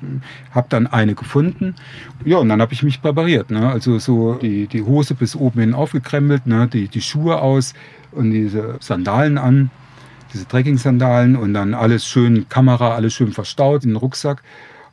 habe 0.51 0.67
dann 0.69 0.87
eine 0.87 1.15
gefunden. 1.15 1.75
Ja, 2.23 2.37
und 2.37 2.49
dann 2.49 2.61
habe 2.61 2.73
ich 2.73 2.83
mich 2.83 3.01
präpariert. 3.01 3.51
Ne? 3.51 3.69
Also 3.69 3.99
so 3.99 4.35
die, 4.35 4.67
die 4.67 4.83
Hose 4.83 5.15
bis 5.15 5.35
oben 5.35 5.59
hin 5.59 5.73
aufgekrempelt, 5.73 6.47
ne? 6.47 6.67
die, 6.67 6.87
die 6.87 7.01
Schuhe 7.01 7.41
aus 7.41 7.73
und 8.11 8.31
diese 8.31 8.77
Sandalen 8.79 9.37
an 9.37 9.69
diese 10.33 10.47
Trekking-Sandalen 10.47 11.35
und 11.35 11.53
dann 11.53 11.73
alles 11.73 12.05
schön, 12.05 12.49
Kamera, 12.49 12.95
alles 12.95 13.13
schön 13.13 13.31
verstaut 13.31 13.83
in 13.83 13.91
den 13.91 13.95
Rucksack. 13.97 14.43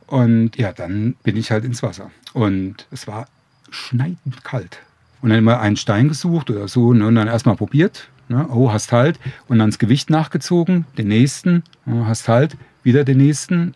Und 0.07 0.55
ja, 0.57 0.71
dann 0.71 1.15
bin 1.23 1.35
ich 1.37 1.51
halt 1.51 1.65
ins 1.65 1.83
Wasser. 1.83 2.11
Und 2.33 2.87
es 2.91 3.07
war 3.07 3.27
schneidend 3.69 4.43
kalt. 4.43 4.79
Und 5.25 5.31
dann 5.31 5.39
immer 5.39 5.59
einen 5.59 5.75
Stein 5.75 6.07
gesucht 6.07 6.51
oder 6.51 6.67
so 6.67 6.93
ne, 6.93 7.07
und 7.07 7.15
dann 7.15 7.27
erstmal 7.27 7.55
probiert. 7.55 8.09
Ne, 8.29 8.47
oh, 8.47 8.71
hast 8.71 8.91
halt. 8.91 9.19
Und 9.47 9.57
dann 9.57 9.71
das 9.71 9.79
Gewicht 9.79 10.11
nachgezogen, 10.11 10.85
den 10.99 11.07
nächsten, 11.07 11.63
oh, 11.87 12.05
hast 12.05 12.27
halt, 12.27 12.55
wieder 12.83 13.03
den 13.03 13.17
nächsten, 13.17 13.73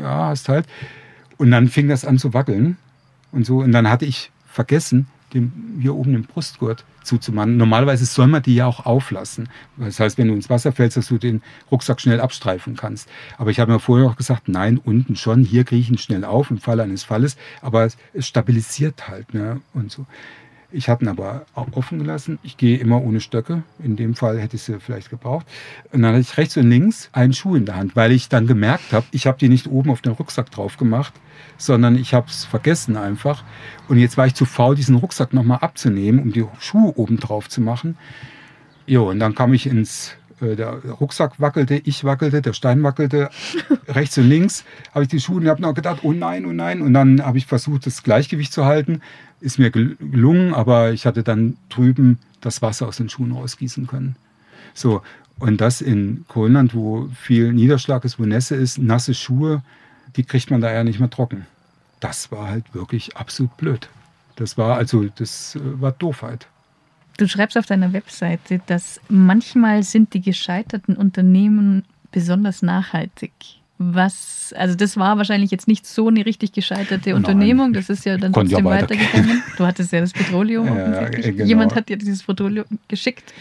ja, 0.00 0.26
hast 0.26 0.48
halt. 0.48 0.66
Und 1.36 1.52
dann 1.52 1.68
fing 1.68 1.86
das 1.86 2.04
an 2.04 2.18
zu 2.18 2.34
wackeln 2.34 2.78
und 3.30 3.46
so. 3.46 3.58
Und 3.58 3.70
dann 3.70 3.88
hatte 3.88 4.06
ich 4.06 4.32
vergessen, 4.44 5.06
den, 5.34 5.78
hier 5.80 5.94
oben 5.94 6.14
den 6.14 6.24
Brustgurt 6.24 6.84
zuzumachen. 7.04 7.56
Normalerweise 7.56 8.04
soll 8.04 8.26
man 8.26 8.42
die 8.42 8.56
ja 8.56 8.66
auch 8.66 8.84
auflassen. 8.84 9.48
Das 9.76 10.00
heißt, 10.00 10.18
wenn 10.18 10.26
du 10.26 10.34
ins 10.34 10.50
Wasser 10.50 10.72
fällst, 10.72 10.96
dass 10.96 11.06
du 11.06 11.18
den 11.18 11.42
Rucksack 11.70 12.00
schnell 12.00 12.20
abstreifen 12.20 12.74
kannst. 12.74 13.08
Aber 13.36 13.52
ich 13.52 13.60
habe 13.60 13.70
mir 13.70 13.78
vorher 13.78 14.08
auch 14.08 14.16
gesagt, 14.16 14.48
nein, 14.48 14.78
unten 14.78 15.14
schon, 15.14 15.44
hier 15.44 15.62
kriege 15.62 15.80
ich 15.80 15.90
ihn 15.90 15.98
schnell 15.98 16.24
auf 16.24 16.50
im 16.50 16.58
Falle 16.58 16.82
eines 16.82 17.04
Falles. 17.04 17.36
Aber 17.62 17.84
es 17.84 18.26
stabilisiert 18.26 19.06
halt 19.06 19.32
ne? 19.32 19.60
und 19.74 19.92
so. 19.92 20.04
Ich 20.70 20.90
habe 20.90 21.02
ihn 21.02 21.08
aber 21.08 21.46
auch 21.54 21.68
offen 21.72 21.98
gelassen. 21.98 22.38
Ich 22.42 22.58
gehe 22.58 22.76
immer 22.76 23.02
ohne 23.02 23.20
Stöcke. 23.20 23.62
In 23.82 23.96
dem 23.96 24.14
Fall 24.14 24.38
hätte 24.38 24.56
ich 24.56 24.62
sie 24.62 24.78
vielleicht 24.80 25.08
gebraucht. 25.08 25.46
Und 25.92 26.02
dann 26.02 26.12
hatte 26.12 26.20
ich 26.20 26.36
rechts 26.36 26.58
und 26.58 26.68
links 26.68 27.08
einen 27.12 27.32
Schuh 27.32 27.56
in 27.56 27.64
der 27.64 27.76
Hand, 27.76 27.96
weil 27.96 28.12
ich 28.12 28.28
dann 28.28 28.46
gemerkt 28.46 28.92
habe, 28.92 29.06
ich 29.10 29.26
habe 29.26 29.38
die 29.38 29.48
nicht 29.48 29.66
oben 29.66 29.90
auf 29.90 30.02
den 30.02 30.12
Rucksack 30.12 30.50
drauf 30.50 30.76
gemacht, 30.76 31.14
sondern 31.56 31.96
ich 31.96 32.12
habe 32.12 32.26
es 32.28 32.44
vergessen 32.44 32.98
einfach. 32.98 33.44
Und 33.88 33.98
jetzt 33.98 34.18
war 34.18 34.26
ich 34.26 34.34
zu 34.34 34.44
faul, 34.44 34.74
diesen 34.74 34.96
Rucksack 34.96 35.32
nochmal 35.32 35.60
abzunehmen, 35.60 36.20
um 36.20 36.32
die 36.32 36.44
Schuhe 36.58 36.92
oben 36.96 37.18
drauf 37.18 37.48
zu 37.48 37.62
machen. 37.62 37.96
Jo, 38.86 39.08
und 39.08 39.20
dann 39.20 39.34
kam 39.34 39.54
ich 39.54 39.66
ins 39.66 40.16
äh, 40.40 40.54
der 40.54 40.80
Rucksack 41.00 41.40
wackelte, 41.40 41.76
ich 41.76 42.04
wackelte, 42.04 42.42
der 42.42 42.52
Stein 42.52 42.82
wackelte, 42.82 43.30
rechts 43.88 44.18
und 44.18 44.28
links 44.28 44.64
habe 44.92 45.04
ich 45.04 45.08
die 45.08 45.20
Schuhe 45.20 45.38
und 45.38 45.48
habe 45.48 45.62
noch 45.62 45.74
gedacht, 45.74 46.00
oh 46.02 46.12
nein, 46.12 46.44
oh 46.46 46.52
nein. 46.52 46.82
Und 46.82 46.94
dann 46.94 47.24
habe 47.24 47.38
ich 47.38 47.46
versucht, 47.46 47.86
das 47.86 48.02
Gleichgewicht 48.02 48.52
zu 48.52 48.64
halten. 48.64 49.00
Ist 49.40 49.58
mir 49.58 49.70
gelungen, 49.70 50.54
aber 50.54 50.92
ich 50.92 51.06
hatte 51.06 51.22
dann 51.22 51.56
drüben 51.68 52.18
das 52.40 52.62
Wasser 52.62 52.88
aus 52.88 52.96
den 52.96 53.08
Schuhen 53.08 53.32
rausgießen 53.32 53.86
können. 53.86 54.16
So, 54.74 55.02
und 55.38 55.60
das 55.60 55.80
in 55.80 56.24
Grönland, 56.28 56.74
wo 56.74 57.08
viel 57.14 57.52
Niederschlag 57.52 58.04
ist, 58.04 58.18
wo 58.18 58.24
Nässe 58.24 58.56
ist, 58.56 58.78
nasse 58.78 59.14
Schuhe, 59.14 59.62
die 60.16 60.24
kriegt 60.24 60.50
man 60.50 60.60
da 60.60 60.72
ja 60.72 60.82
nicht 60.82 60.98
mehr 60.98 61.10
trocken. 61.10 61.46
Das 62.00 62.32
war 62.32 62.48
halt 62.48 62.74
wirklich 62.74 63.16
absolut 63.16 63.56
blöd. 63.56 63.88
Das 64.36 64.56
war 64.56 64.76
also, 64.76 65.04
das 65.04 65.56
äh, 65.56 65.80
war 65.80 65.92
Doofheit. 65.92 66.46
Du 67.16 67.26
schreibst 67.26 67.58
auf 67.58 67.66
deiner 67.66 67.92
Webseite, 67.92 68.60
dass 68.66 69.00
manchmal 69.08 69.82
sind 69.82 70.14
die 70.14 70.20
gescheiterten 70.20 70.96
Unternehmen 70.96 71.84
besonders 72.12 72.62
nachhaltig. 72.62 73.32
Was, 73.78 74.52
also 74.56 74.74
das 74.74 74.96
war 74.96 75.18
wahrscheinlich 75.18 75.52
jetzt 75.52 75.68
nicht 75.68 75.86
so 75.86 76.08
eine 76.08 76.26
richtig 76.26 76.52
gescheiterte 76.52 77.14
Unternehmung, 77.14 77.72
das 77.72 77.88
ist 77.88 78.04
ja 78.04 78.16
dann 78.16 78.32
trotzdem 78.32 78.58
ja 78.58 78.64
weitergegangen. 78.64 79.42
Du 79.56 79.64
hattest 79.64 79.92
ja 79.92 80.00
das 80.00 80.12
Petroleum 80.12 80.66
ja, 80.76 81.08
genau. 81.08 81.44
Jemand 81.44 81.74
hat 81.76 81.88
dir 81.88 81.96
dieses 81.96 82.24
Petroleum 82.24 82.66
geschickt. 82.88 83.32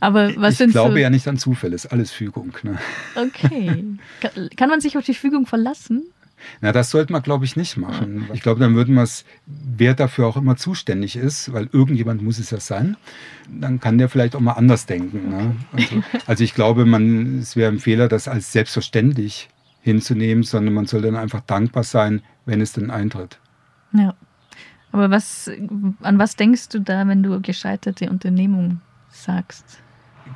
Aber 0.00 0.36
was 0.36 0.52
ich 0.52 0.58
sind 0.58 0.72
glaube 0.72 0.92
so 0.92 0.96
ja 0.98 1.08
nicht 1.08 1.26
an 1.28 1.38
Zufälle, 1.38 1.74
ist 1.74 1.86
alles 1.86 2.12
Fügung. 2.12 2.52
Ne? 2.62 2.78
Okay. 3.14 3.84
Kann 4.54 4.68
man 4.68 4.82
sich 4.82 4.98
auf 4.98 5.04
die 5.04 5.14
Fügung 5.14 5.46
verlassen? 5.46 6.02
Na, 6.60 6.72
das 6.72 6.90
sollte 6.90 7.12
man, 7.12 7.22
glaube 7.22 7.46
ich, 7.46 7.56
nicht 7.56 7.78
machen. 7.78 8.28
Ich 8.34 8.42
glaube, 8.42 8.60
dann 8.60 8.74
würden 8.74 8.94
wir 8.94 9.02
es, 9.02 9.24
wer 9.46 9.94
dafür 9.94 10.26
auch 10.26 10.36
immer 10.36 10.56
zuständig 10.56 11.16
ist, 11.16 11.54
weil 11.54 11.70
irgendjemand 11.72 12.22
muss 12.22 12.38
es 12.38 12.50
ja 12.50 12.60
sein, 12.60 12.98
dann 13.48 13.80
kann 13.80 13.96
der 13.96 14.10
vielleicht 14.10 14.36
auch 14.36 14.40
mal 14.40 14.52
anders 14.52 14.84
denken. 14.84 15.30
Ne? 15.30 15.56
Also, 15.72 16.02
also, 16.26 16.44
ich 16.44 16.54
glaube, 16.54 16.84
man, 16.84 17.38
es 17.38 17.56
wäre 17.56 17.72
ein 17.72 17.78
Fehler, 17.78 18.08
das 18.08 18.28
als 18.28 18.52
selbstverständlich 18.52 19.48
hinzunehmen, 19.84 20.44
sondern 20.44 20.72
man 20.72 20.86
soll 20.86 21.02
dann 21.02 21.14
einfach 21.14 21.42
dankbar 21.42 21.84
sein, 21.84 22.22
wenn 22.46 22.62
es 22.62 22.72
denn 22.72 22.90
eintritt. 22.90 23.38
Ja. 23.92 24.14
Aber 24.92 25.10
was, 25.10 25.50
an 26.00 26.18
was 26.18 26.36
denkst 26.36 26.70
du 26.70 26.80
da, 26.80 27.06
wenn 27.06 27.22
du 27.22 27.38
gescheiterte 27.40 28.08
Unternehmung 28.08 28.80
sagst? 29.10 29.82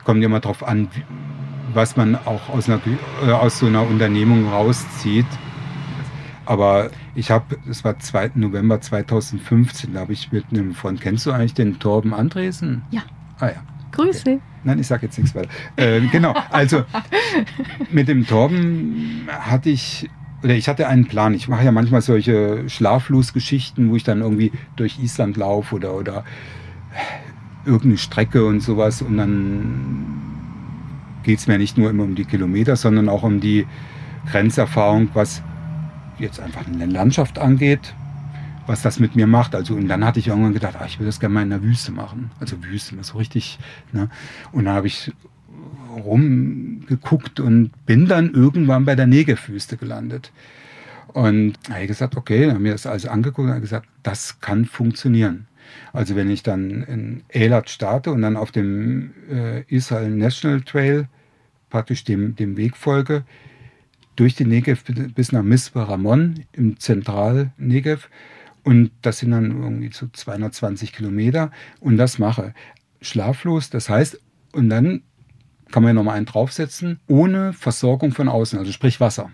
Kommt 0.04 0.22
ja 0.22 0.28
mal 0.28 0.40
drauf 0.40 0.62
an, 0.62 0.88
was 1.72 1.96
man 1.96 2.14
auch 2.14 2.50
aus, 2.50 2.68
einer, 2.68 2.80
äh, 3.24 3.30
aus 3.30 3.58
so 3.58 3.66
einer 3.66 3.86
Unternehmung 3.86 4.48
rauszieht. 4.48 5.26
Aber 6.44 6.90
ich 7.14 7.30
habe, 7.30 7.56
es 7.70 7.84
war 7.84 7.98
2. 7.98 8.32
November 8.34 8.80
2015, 8.80 9.94
da 9.94 10.00
habe 10.00 10.12
ich 10.12 10.30
mit 10.30 10.44
einem 10.50 10.74
Freund, 10.74 11.00
kennst 11.00 11.24
du 11.24 11.32
eigentlich 11.32 11.54
den 11.54 11.78
Torben 11.78 12.12
Andresen? 12.12 12.82
Ja. 12.90 13.02
Ah 13.38 13.48
ja. 13.48 13.62
Grüße. 13.92 14.20
Okay. 14.22 14.40
Nein, 14.64 14.78
ich 14.78 14.86
sage 14.86 15.06
jetzt 15.06 15.18
nichts 15.18 15.34
weiter. 15.34 15.48
Äh, 15.76 16.00
genau, 16.12 16.34
also 16.50 16.84
mit 17.90 18.08
dem 18.08 18.26
Torben 18.26 19.28
hatte 19.28 19.70
ich, 19.70 20.10
oder 20.42 20.54
ich 20.54 20.68
hatte 20.68 20.88
einen 20.88 21.06
Plan. 21.06 21.34
Ich 21.34 21.48
mache 21.48 21.64
ja 21.64 21.72
manchmal 21.72 22.02
solche 22.02 22.68
Schlaflosgeschichten, 22.68 23.90
wo 23.90 23.96
ich 23.96 24.04
dann 24.04 24.20
irgendwie 24.20 24.52
durch 24.76 24.98
Island 24.98 25.36
laufe 25.36 25.74
oder, 25.74 25.94
oder 25.94 26.24
irgendeine 27.64 27.98
Strecke 27.98 28.44
und 28.44 28.60
sowas. 28.60 29.02
Und 29.02 29.16
dann 29.16 30.04
geht 31.22 31.38
es 31.38 31.46
mir 31.46 31.58
nicht 31.58 31.78
nur 31.78 31.90
immer 31.90 32.04
um 32.04 32.14
die 32.14 32.24
Kilometer, 32.24 32.76
sondern 32.76 33.08
auch 33.08 33.22
um 33.22 33.40
die 33.40 33.66
Grenzerfahrung, 34.30 35.08
was 35.14 35.42
jetzt 36.18 36.40
einfach 36.40 36.66
eine 36.66 36.86
Landschaft 36.86 37.38
angeht, 37.38 37.94
was 38.68 38.82
das 38.82 39.00
mit 39.00 39.16
mir 39.16 39.26
macht. 39.26 39.54
Also, 39.54 39.74
und 39.74 39.88
dann 39.88 40.04
hatte 40.04 40.20
ich 40.20 40.28
irgendwann 40.28 40.52
gedacht, 40.52 40.76
ach, 40.78 40.86
ich 40.86 40.98
will 40.98 41.06
das 41.06 41.20
gerne 41.20 41.34
mal 41.34 41.42
in 41.42 41.50
der 41.50 41.62
Wüste 41.62 41.90
machen. 41.90 42.30
Also 42.38 42.62
Wüste, 42.62 42.96
so 43.02 43.18
richtig. 43.18 43.58
Ne? 43.92 44.08
Und 44.52 44.66
dann 44.66 44.74
habe 44.74 44.86
ich 44.86 45.12
rumgeguckt 45.96 47.40
und 47.40 47.70
bin 47.86 48.06
dann 48.06 48.32
irgendwann 48.32 48.84
bei 48.84 48.94
der 48.94 49.06
Negev-Wüste 49.06 49.76
gelandet. 49.76 50.32
Und 51.08 51.54
habe 51.70 51.86
gesagt, 51.86 52.16
okay, 52.16 52.46
dann 52.46 52.56
haben 52.56 52.64
wir 52.64 52.72
das 52.72 52.86
alles 52.86 53.06
angeguckt 53.06 53.46
und 53.46 53.50
habe 53.50 53.62
gesagt, 53.62 53.88
das 54.02 54.40
kann 54.40 54.66
funktionieren. 54.66 55.46
Also 55.92 56.14
wenn 56.16 56.30
ich 56.30 56.42
dann 56.42 56.82
in 56.82 57.22
Eilat 57.34 57.70
starte 57.70 58.12
und 58.12 58.22
dann 58.22 58.36
auf 58.36 58.52
dem 58.52 59.12
äh, 59.30 59.62
Israel 59.68 60.10
National 60.10 60.60
Trail 60.60 61.08
praktisch 61.70 62.04
dem, 62.04 62.36
dem 62.36 62.56
Weg 62.56 62.76
folge, 62.76 63.24
durch 64.16 64.34
den 64.34 64.48
Negev 64.48 64.82
bis 65.14 65.32
nach 65.32 65.42
Mispa 65.42 65.84
Ramon 65.84 66.44
im 66.52 66.78
Zentral-Negev. 66.78 68.08
Und 68.68 68.90
das 69.00 69.20
sind 69.20 69.30
dann 69.30 69.62
irgendwie 69.62 69.90
so 69.94 70.08
220 70.12 70.92
Kilometer. 70.92 71.50
Und 71.80 71.96
das 71.96 72.18
mache 72.18 72.52
schlaflos. 73.00 73.70
Das 73.70 73.88
heißt, 73.88 74.20
und 74.52 74.68
dann 74.68 75.04
kann 75.70 75.82
man 75.82 75.90
ja 75.90 75.94
nochmal 75.94 76.18
einen 76.18 76.26
draufsetzen, 76.26 77.00
ohne 77.06 77.54
Versorgung 77.54 78.12
von 78.12 78.28
außen, 78.28 78.58
also 78.58 78.70
sprich 78.70 79.00
Wasser. 79.00 79.30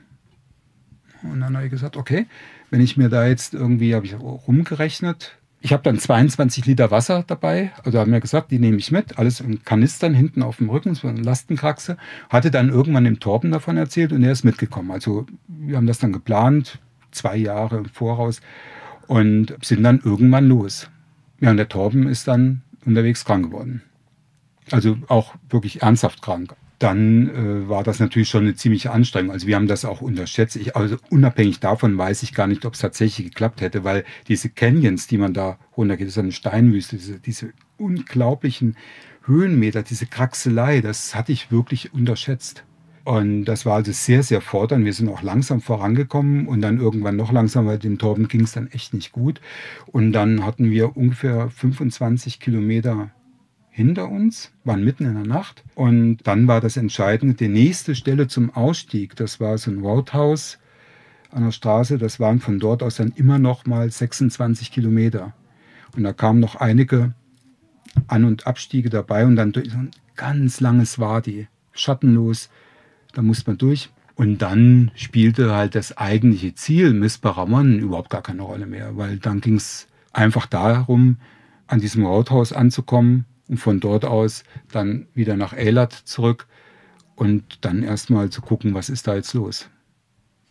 Und 1.24 1.40
dann 1.40 1.56
habe 1.56 1.66
ich 1.66 1.72
gesagt, 1.72 1.96
okay, 1.96 2.26
wenn 2.70 2.80
ich 2.80 2.96
mir 2.96 3.08
da 3.08 3.26
jetzt 3.26 3.54
irgendwie, 3.54 3.96
habe 3.96 4.06
ich 4.06 4.14
rumgerechnet, 4.16 5.36
ich 5.60 5.72
habe 5.72 5.82
dann 5.82 5.98
22 5.98 6.64
Liter 6.66 6.92
Wasser 6.92 7.24
dabei, 7.26 7.72
also 7.82 7.98
haben 7.98 8.12
wir 8.12 8.20
gesagt, 8.20 8.52
die 8.52 8.60
nehme 8.60 8.76
ich 8.76 8.92
mit, 8.92 9.18
alles 9.18 9.40
in 9.40 9.64
Kanistern 9.64 10.14
hinten 10.14 10.44
auf 10.44 10.58
dem 10.58 10.70
Rücken, 10.70 10.94
so 10.94 11.08
eine 11.08 11.22
Lastenkraxe. 11.22 11.96
Hatte 12.30 12.52
dann 12.52 12.68
irgendwann 12.68 13.02
dem 13.02 13.18
Torben 13.18 13.50
davon 13.50 13.78
erzählt 13.78 14.12
und 14.12 14.22
er 14.22 14.30
ist 14.30 14.44
mitgekommen. 14.44 14.92
Also 14.92 15.26
wir 15.48 15.76
haben 15.76 15.88
das 15.88 15.98
dann 15.98 16.12
geplant, 16.12 16.78
zwei 17.10 17.36
Jahre 17.36 17.78
im 17.78 17.86
Voraus 17.86 18.40
und 19.06 19.54
sind 19.62 19.82
dann 19.82 20.00
irgendwann 20.04 20.48
los. 20.48 20.88
Ja, 21.40 21.50
und 21.50 21.56
der 21.56 21.68
Torben 21.68 22.06
ist 22.06 22.28
dann 22.28 22.62
unterwegs 22.84 23.24
krank 23.24 23.46
geworden. 23.46 23.82
Also 24.70 24.96
auch 25.08 25.34
wirklich 25.50 25.82
ernsthaft 25.82 26.22
krank 26.22 26.54
dann 26.84 27.30
äh, 27.30 27.68
war 27.68 27.82
das 27.82 27.98
natürlich 27.98 28.28
schon 28.28 28.42
eine 28.42 28.56
ziemliche 28.56 28.90
Anstrengung. 28.90 29.32
Also 29.32 29.46
wir 29.46 29.56
haben 29.56 29.68
das 29.68 29.86
auch 29.86 30.02
unterschätzt. 30.02 30.56
Ich, 30.56 30.76
also 30.76 30.96
unabhängig 31.08 31.60
davon 31.60 31.96
weiß 31.96 32.22
ich 32.22 32.34
gar 32.34 32.46
nicht, 32.46 32.66
ob 32.66 32.74
es 32.74 32.80
tatsächlich 32.80 33.28
geklappt 33.28 33.62
hätte, 33.62 33.84
weil 33.84 34.04
diese 34.28 34.50
Canyons, 34.50 35.06
die 35.06 35.18
man 35.18 35.32
da 35.32 35.58
runtergeht, 35.76 36.08
das 36.08 36.14
ist 36.14 36.18
eine 36.18 36.32
Steinwüste, 36.32 36.96
diese, 36.96 37.20
diese 37.20 37.52
unglaublichen 37.78 38.76
Höhenmeter, 39.24 39.82
diese 39.82 40.04
Kraxelei, 40.04 40.82
das 40.82 41.14
hatte 41.14 41.32
ich 41.32 41.50
wirklich 41.50 41.94
unterschätzt. 41.94 42.64
Und 43.04 43.44
das 43.44 43.66
war 43.66 43.76
also 43.76 43.92
sehr, 43.92 44.22
sehr 44.22 44.40
fordernd. 44.40 44.86
Wir 44.86 44.94
sind 44.94 45.10
auch 45.10 45.22
langsam 45.22 45.60
vorangekommen 45.60 46.48
und 46.48 46.62
dann 46.62 46.78
irgendwann 46.78 47.16
noch 47.16 47.32
langsamer, 47.32 47.72
weil 47.72 47.78
dem 47.78 47.98
Torben 47.98 48.28
ging 48.28 48.42
es 48.42 48.52
dann 48.52 48.68
echt 48.68 48.94
nicht 48.94 49.12
gut. 49.12 49.42
Und 49.86 50.12
dann 50.12 50.44
hatten 50.44 50.70
wir 50.70 50.96
ungefähr 50.96 51.50
25 51.50 52.40
Kilometer 52.40 53.10
hinter 53.68 54.08
uns, 54.08 54.52
waren 54.62 54.84
mitten 54.84 55.04
in 55.04 55.14
der 55.14 55.26
Nacht. 55.26 55.64
Und 55.74 56.18
dann 56.24 56.48
war 56.48 56.62
das 56.62 56.78
Entscheidende, 56.78 57.34
die 57.34 57.48
nächste 57.48 57.94
Stelle 57.94 58.26
zum 58.26 58.50
Ausstieg, 58.54 59.16
das 59.16 59.38
war 59.38 59.58
so 59.58 59.70
ein 59.70 59.80
Roadhouse 59.80 60.58
an 61.30 61.44
der 61.44 61.50
Straße, 61.50 61.98
das 61.98 62.20
waren 62.20 62.40
von 62.40 62.58
dort 62.58 62.82
aus 62.82 62.96
dann 62.96 63.12
immer 63.16 63.38
noch 63.38 63.66
mal 63.66 63.90
26 63.90 64.70
Kilometer. 64.70 65.34
Und 65.94 66.04
da 66.04 66.12
kamen 66.12 66.40
noch 66.40 66.56
einige 66.56 67.14
An- 68.06 68.24
und 68.24 68.46
Abstiege 68.46 68.88
dabei 68.88 69.26
und 69.26 69.36
dann 69.36 69.52
durch 69.52 69.70
so 69.70 69.76
ein 69.76 69.90
ganz 70.16 70.60
langes 70.60 70.98
Wadi, 70.98 71.48
schattenlos, 71.72 72.48
da 73.14 73.22
musste 73.22 73.50
man 73.50 73.58
durch. 73.58 73.90
Und 74.16 74.38
dann 74.38 74.92
spielte 74.94 75.54
halt 75.54 75.74
das 75.74 75.96
eigentliche 75.96 76.54
Ziel, 76.54 76.92
Misparamon, 76.92 77.78
überhaupt 77.80 78.10
gar 78.10 78.22
keine 78.22 78.42
Rolle 78.42 78.66
mehr, 78.66 78.96
weil 78.96 79.18
dann 79.18 79.40
ging 79.40 79.56
es 79.56 79.88
einfach 80.12 80.46
darum, 80.46 81.16
an 81.66 81.80
diesem 81.80 82.06
Rathaus 82.06 82.52
anzukommen 82.52 83.24
und 83.48 83.58
von 83.58 83.80
dort 83.80 84.04
aus 84.04 84.44
dann 84.70 85.06
wieder 85.14 85.36
nach 85.36 85.52
Eilat 85.52 85.92
zurück 85.92 86.46
und 87.16 87.64
dann 87.64 87.82
erstmal 87.82 88.30
zu 88.30 88.40
gucken, 88.40 88.74
was 88.74 88.88
ist 88.88 89.06
da 89.08 89.14
jetzt 89.16 89.34
los. 89.34 89.68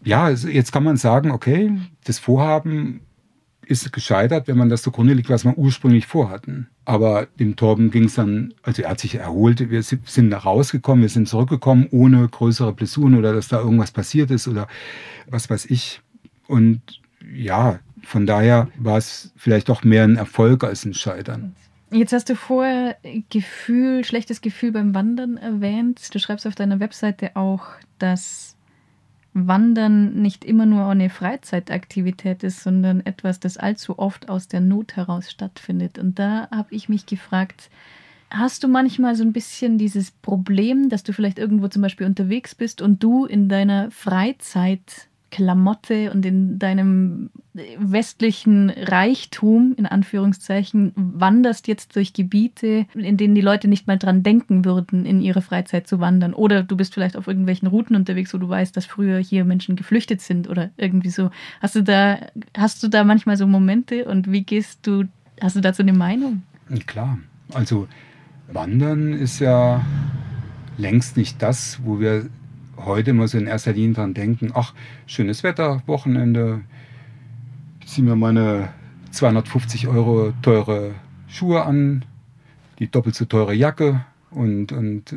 Ja, 0.03 0.29
jetzt 0.29 0.73
kann 0.73 0.83
man 0.83 0.97
sagen, 0.97 1.31
okay, 1.31 1.79
das 2.03 2.19
Vorhaben 2.19 3.01
ist 3.65 3.91
gescheitert, 3.93 4.47
wenn 4.47 4.57
man 4.57 4.69
das 4.69 4.81
zugrunde 4.81 5.13
liegt, 5.13 5.29
was 5.29 5.45
wir 5.45 5.57
ursprünglich 5.57 6.07
vorhatten. 6.07 6.67
Aber 6.85 7.27
dem 7.39 7.55
Torben 7.55 7.91
ging 7.91 8.05
es 8.05 8.15
dann, 8.15 8.53
also 8.63 8.81
er 8.81 8.91
hat 8.91 8.99
sich 8.99 9.15
erholt, 9.15 9.69
wir 9.69 9.83
sind 9.83 10.29
da 10.31 10.37
rausgekommen, 10.37 11.01
wir 11.01 11.09
sind 11.09 11.27
zurückgekommen, 11.27 11.87
ohne 11.91 12.27
größere 12.27 12.73
Blessuren 12.73 13.15
oder 13.15 13.33
dass 13.33 13.47
da 13.47 13.59
irgendwas 13.59 13.91
passiert 13.91 14.31
ist 14.31 14.47
oder 14.47 14.67
was 15.27 15.49
weiß 15.49 15.65
ich. 15.65 16.01
Und 16.47 16.81
ja, 17.33 17.79
von 18.03 18.25
daher 18.25 18.67
war 18.77 18.97
es 18.97 19.31
vielleicht 19.35 19.69
doch 19.69 19.83
mehr 19.83 20.03
ein 20.03 20.17
Erfolg 20.17 20.63
als 20.63 20.85
ein 20.85 20.93
Scheitern. 20.93 21.55
Jetzt 21.91 22.11
hast 22.11 22.29
du 22.29 22.35
vorher 22.35 22.97
Gefühl, 23.29 24.03
schlechtes 24.03 24.41
Gefühl 24.41 24.71
beim 24.71 24.95
Wandern 24.95 25.37
erwähnt. 25.37 26.13
Du 26.13 26.19
schreibst 26.19 26.47
auf 26.47 26.55
deiner 26.55 26.79
Webseite 26.79 27.35
auch, 27.35 27.65
dass 27.99 28.55
Wandern 29.33 30.21
nicht 30.21 30.45
immer 30.45 30.65
nur 30.65 30.85
eine 30.85 31.09
Freizeitaktivität 31.09 32.43
ist, 32.43 32.61
sondern 32.61 33.05
etwas, 33.05 33.39
das 33.39 33.57
allzu 33.57 33.97
oft 33.97 34.29
aus 34.29 34.47
der 34.47 34.61
Not 34.61 34.95
heraus 34.95 35.31
stattfindet. 35.31 35.97
Und 35.97 36.19
da 36.19 36.47
habe 36.51 36.73
ich 36.73 36.89
mich 36.89 37.05
gefragt, 37.05 37.69
hast 38.29 38.63
du 38.63 38.67
manchmal 38.67 39.15
so 39.15 39.23
ein 39.23 39.33
bisschen 39.33 39.77
dieses 39.77 40.11
Problem, 40.11 40.89
dass 40.89 41.03
du 41.03 41.13
vielleicht 41.13 41.39
irgendwo 41.39 41.67
zum 41.67 41.81
Beispiel 41.81 42.05
unterwegs 42.07 42.53
bist 42.55 42.81
und 42.81 43.01
du 43.03 43.25
in 43.25 43.49
deiner 43.49 43.89
Freizeit 43.91 45.07
Klamotte 45.33 46.11
und 46.11 46.23
in 46.27 46.59
deinem 46.59 47.31
westlichen 47.79 48.69
Reichtum, 48.69 49.73
in 49.77 49.87
Anführungszeichen, 49.87 50.91
wanderst 50.95 51.67
jetzt 51.67 51.95
durch 51.95 52.13
Gebiete, 52.13 52.85
in 52.93 53.17
denen 53.17 53.33
die 53.33 53.41
Leute 53.41 53.67
nicht 53.67 53.87
mal 53.87 53.97
dran 53.97 54.21
denken 54.21 54.63
würden, 54.63 55.07
in 55.07 55.21
ihre 55.21 55.41
Freizeit 55.41 55.87
zu 55.87 55.99
wandern. 55.99 56.35
Oder 56.35 56.61
du 56.61 56.77
bist 56.77 56.93
vielleicht 56.93 57.17
auf 57.17 57.25
irgendwelchen 57.25 57.67
Routen 57.67 57.95
unterwegs, 57.95 58.31
wo 58.35 58.37
du 58.37 58.47
weißt, 58.47 58.77
dass 58.77 58.85
früher 58.85 59.17
hier 59.17 59.43
Menschen 59.43 59.75
geflüchtet 59.75 60.21
sind 60.21 60.47
oder 60.47 60.69
irgendwie 60.77 61.09
so. 61.09 61.31
Hast 61.61 61.73
du 61.73 61.81
da, 61.81 62.19
hast 62.55 62.83
du 62.83 62.87
da 62.87 63.03
manchmal 63.03 63.35
so 63.35 63.47
Momente 63.47 64.05
und 64.05 64.31
wie 64.31 64.43
gehst 64.43 64.85
du, 64.85 65.05
hast 65.41 65.55
du 65.55 65.61
dazu 65.61 65.81
eine 65.81 65.93
Meinung? 65.93 66.43
Klar. 66.85 67.17
Also 67.53 67.87
Wandern 68.51 69.13
ist 69.13 69.39
ja 69.39 69.83
längst 70.77 71.17
nicht 71.17 71.41
das, 71.41 71.79
wo 71.83 71.99
wir 71.99 72.27
heute 72.77 73.13
muss 73.13 73.33
ich 73.33 73.41
in 73.41 73.47
erster 73.47 73.73
Linie 73.73 73.95
dran 73.95 74.13
denken, 74.13 74.51
ach, 74.53 74.73
schönes 75.05 75.43
Wetter, 75.43 75.83
Wochenende, 75.85 76.61
ziehe 77.85 78.05
mir 78.05 78.15
meine 78.15 78.69
250 79.11 79.87
Euro 79.87 80.33
teure 80.41 80.91
Schuhe 81.27 81.63
an, 81.63 82.05
die 82.79 82.89
doppelt 82.89 83.15
so 83.15 83.25
teure 83.25 83.53
Jacke, 83.53 84.01
und, 84.35 84.71
und 84.71 85.15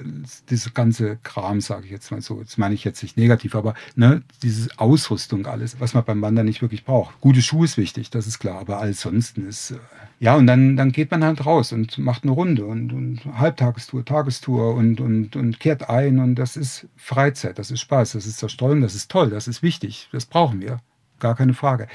diese 0.51 0.71
ganze 0.71 1.19
Kram, 1.23 1.61
sage 1.61 1.87
ich 1.87 1.91
jetzt 1.91 2.11
mal 2.11 2.21
so, 2.21 2.43
das 2.43 2.59
meine 2.59 2.75
ich 2.75 2.85
jetzt 2.85 3.03
nicht 3.03 3.17
negativ, 3.17 3.55
aber 3.55 3.75
ne, 3.95 4.23
diese 4.43 4.69
Ausrüstung, 4.79 5.47
alles, 5.47 5.81
was 5.81 5.95
man 5.95 6.05
beim 6.05 6.23
Wandern 6.23 6.47
nicht 6.47 6.63
wirklich 6.63 6.85
braucht. 6.85 7.21
Gute 7.21 7.43
Schuhe 7.43 7.65
ist 7.65 7.77
wichtig, 7.77 8.11
das 8.11 8.27
ist 8.27 8.39
klar, 8.39 8.61
aber 8.61 8.93
sonst 8.93 9.39
ist, 9.39 9.73
äh, 9.73 9.79
ja, 10.18 10.35
und 10.35 10.46
dann, 10.46 10.76
dann 10.76 10.92
geht 10.92 11.11
man 11.11 11.23
halt 11.23 11.44
raus 11.44 11.73
und 11.73 11.99
macht 11.99 12.23
eine 12.23 12.32
Runde 12.32 12.64
und, 12.64 12.92
und 12.92 13.25
Halbtagestour, 13.38 14.04
Tagestour 14.04 14.75
und, 14.75 15.00
und, 15.00 15.37
und 15.37 15.61
kehrt 15.61 15.90
ein 15.90 16.18
und 16.18 16.37
das 16.37 16.57
ist 16.57 16.88
Freizeit, 16.96 17.59
das 17.59 17.70
ist 17.70 17.81
Spaß, 17.81 18.12
das 18.12 18.26
ist 18.26 18.38
Zerstreuung, 18.38 18.81
das 18.81 18.94
ist 18.94 19.11
toll, 19.11 19.29
das 19.29 19.46
ist 19.46 19.62
wichtig, 19.62 20.09
das 20.12 20.24
brauchen 20.24 20.62
wir. 20.62 20.81
Gar 21.18 21.35
keine 21.35 21.55
Frage. 21.55 21.88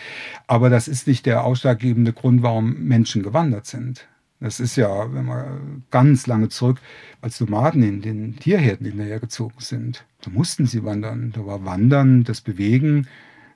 Aber 0.47 0.69
das 0.69 0.87
ist 0.87 1.07
nicht 1.07 1.25
der 1.27 1.43
ausschlaggebende 1.43 2.11
Grund, 2.13 2.41
warum 2.41 2.73
Menschen 2.87 3.21
gewandert 3.21 3.67
sind. 3.67 4.07
Das 4.39 4.59
ist 4.59 4.75
ja, 4.75 5.13
wenn 5.13 5.25
man 5.25 5.83
ganz 5.91 6.25
lange 6.25 6.49
zurück, 6.49 6.79
als 7.21 7.39
Nomaden 7.39 7.83
in 7.83 8.01
den 8.01 8.35
Tierherden 8.37 8.87
hinterhergezogen 8.87 9.59
sind, 9.59 10.03
da 10.21 10.31
mussten 10.31 10.65
sie 10.65 10.83
wandern. 10.83 11.31
Da 11.35 11.45
war 11.45 11.63
Wandern, 11.63 12.23
das 12.23 12.41
Bewegen 12.41 13.07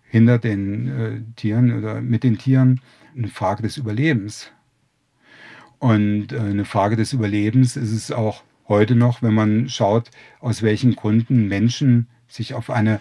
hinter 0.07 0.37
den 0.37 0.87
äh, 0.87 1.21
Tieren 1.35 1.75
oder 1.75 2.01
mit 2.01 2.23
den 2.23 2.37
Tieren 2.37 2.81
eine 3.17 3.29
Frage 3.29 3.63
des 3.63 3.77
Überlebens. 3.77 4.51
Und 5.79 6.31
äh, 6.31 6.39
eine 6.39 6.65
Frage 6.65 6.95
des 6.95 7.13
Überlebens 7.13 7.75
ist 7.75 7.91
es 7.91 8.11
auch 8.11 8.43
heute 8.67 8.95
noch, 8.95 9.21
wenn 9.21 9.33
man 9.33 9.69
schaut, 9.69 10.09
aus 10.39 10.61
welchen 10.61 10.95
Gründen 10.95 11.47
Menschen 11.47 12.07
sich 12.27 12.53
auf 12.53 12.69
eine 12.69 12.99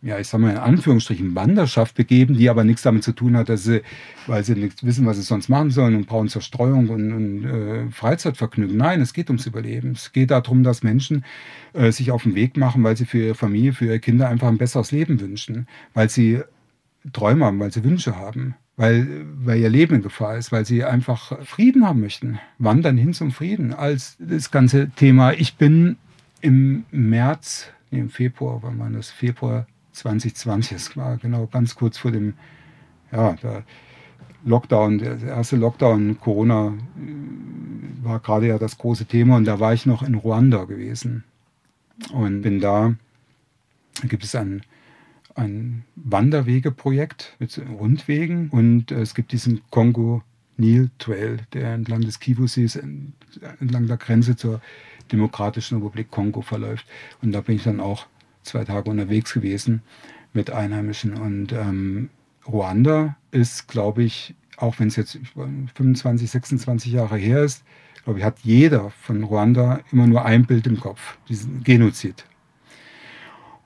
ja, 0.00 0.18
ich 0.18 0.28
sag 0.28 0.40
mal 0.40 0.52
in 0.52 0.58
Anführungsstrichen 0.58 1.34
Wanderschaft 1.34 1.96
begeben, 1.96 2.36
die 2.36 2.48
aber 2.48 2.62
nichts 2.62 2.82
damit 2.82 3.02
zu 3.02 3.12
tun 3.12 3.36
hat, 3.36 3.48
dass 3.48 3.64
sie, 3.64 3.82
weil 4.28 4.44
sie 4.44 4.54
nicht 4.54 4.86
wissen, 4.86 5.06
was 5.06 5.16
sie 5.16 5.24
sonst 5.24 5.48
machen 5.48 5.70
sollen 5.70 5.96
und 5.96 6.06
brauchen 6.06 6.28
Zerstreuung 6.28 6.88
und, 6.88 7.12
und 7.12 7.44
äh, 7.44 7.90
Freizeitvergnügen. 7.90 8.76
Nein, 8.76 9.00
es 9.00 9.12
geht 9.12 9.28
ums 9.28 9.46
Überleben. 9.46 9.92
Es 9.92 10.12
geht 10.12 10.30
darum, 10.30 10.62
dass 10.62 10.84
Menschen 10.84 11.24
äh, 11.72 11.90
sich 11.90 12.12
auf 12.12 12.22
den 12.22 12.36
Weg 12.36 12.56
machen, 12.56 12.84
weil 12.84 12.96
sie 12.96 13.06
für 13.06 13.18
ihre 13.18 13.34
Familie, 13.34 13.72
für 13.72 13.86
ihre 13.86 13.98
Kinder 13.98 14.28
einfach 14.28 14.46
ein 14.46 14.58
besseres 14.58 14.92
Leben 14.92 15.20
wünschen, 15.20 15.66
weil 15.94 16.08
sie 16.08 16.42
Träume 17.12 17.46
haben, 17.46 17.58
weil 17.58 17.72
sie 17.72 17.82
Wünsche 17.82 18.16
haben, 18.16 18.54
weil, 18.78 19.26
weil 19.44 19.58
ihr 19.58 19.68
Leben 19.68 19.96
in 19.96 20.02
Gefahr 20.02 20.38
ist, 20.38 20.52
weil 20.52 20.64
sie 20.64 20.84
einfach 20.84 21.44
Frieden 21.44 21.84
haben 21.84 22.00
möchten. 22.00 22.38
Wandern 22.58 22.96
hin 22.96 23.12
zum 23.12 23.32
Frieden 23.32 23.74
als 23.74 24.16
das 24.20 24.50
ganze 24.50 24.88
Thema. 24.90 25.32
Ich 25.32 25.56
bin 25.56 25.96
im 26.40 26.84
März, 26.92 27.70
nee, 27.90 27.98
im 27.98 28.08
Februar, 28.08 28.60
wann 28.62 28.78
war 28.78 28.88
das? 28.88 29.10
Februar 29.10 29.66
2020, 29.92 30.76
das 30.76 30.96
war 30.96 31.16
genau 31.16 31.48
ganz 31.48 31.74
kurz 31.74 31.98
vor 31.98 32.12
dem 32.12 32.34
ja, 33.10 33.32
der 33.42 33.64
Lockdown, 34.44 34.98
der 34.98 35.20
erste 35.22 35.56
Lockdown, 35.56 36.20
Corona 36.20 36.68
äh, 36.68 38.04
war 38.04 38.20
gerade 38.20 38.46
ja 38.46 38.58
das 38.58 38.78
große 38.78 39.06
Thema 39.06 39.36
und 39.36 39.44
da 39.44 39.58
war 39.58 39.74
ich 39.74 39.86
noch 39.86 40.04
in 40.04 40.14
Ruanda 40.14 40.64
gewesen 40.64 41.24
und 42.12 42.42
bin 42.42 42.60
da, 42.60 42.94
da 44.00 44.08
gibt 44.08 44.22
es 44.22 44.36
ein, 44.36 44.62
ein 45.38 45.84
Wanderwegeprojekt 45.96 47.36
mit 47.38 47.60
Rundwegen 47.78 48.50
und 48.50 48.90
es 48.90 49.14
gibt 49.14 49.32
diesen 49.32 49.62
Kongo 49.70 50.22
Nil 50.56 50.90
Trail, 50.98 51.38
der 51.52 51.72
entlang 51.74 52.00
des 52.00 52.18
Kivu-Sees, 52.18 52.76
entlang 53.60 53.86
der 53.86 53.96
Grenze 53.96 54.36
zur 54.36 54.60
Demokratischen 55.12 55.76
Republik 55.76 56.10
Kongo 56.10 56.42
verläuft. 56.42 56.86
Und 57.22 57.32
da 57.32 57.40
bin 57.40 57.56
ich 57.56 57.62
dann 57.62 57.80
auch 57.80 58.06
zwei 58.42 58.64
Tage 58.64 58.90
unterwegs 58.90 59.32
gewesen 59.32 59.82
mit 60.32 60.50
Einheimischen. 60.50 61.14
Und 61.14 61.52
ähm, 61.52 62.10
Ruanda 62.46 63.16
ist, 63.30 63.68
glaube 63.68 64.02
ich, 64.02 64.34
auch 64.56 64.80
wenn 64.80 64.88
es 64.88 64.96
jetzt 64.96 65.18
25, 65.74 66.28
26 66.28 66.92
Jahre 66.92 67.16
her 67.16 67.44
ist, 67.44 67.62
glaube 68.04 68.18
ich, 68.18 68.24
hat 68.24 68.40
jeder 68.40 68.90
von 68.90 69.22
Ruanda 69.22 69.80
immer 69.92 70.06
nur 70.06 70.24
ein 70.24 70.46
Bild 70.46 70.66
im 70.66 70.80
Kopf, 70.80 71.18
diesen 71.28 71.62
Genozid. 71.62 72.24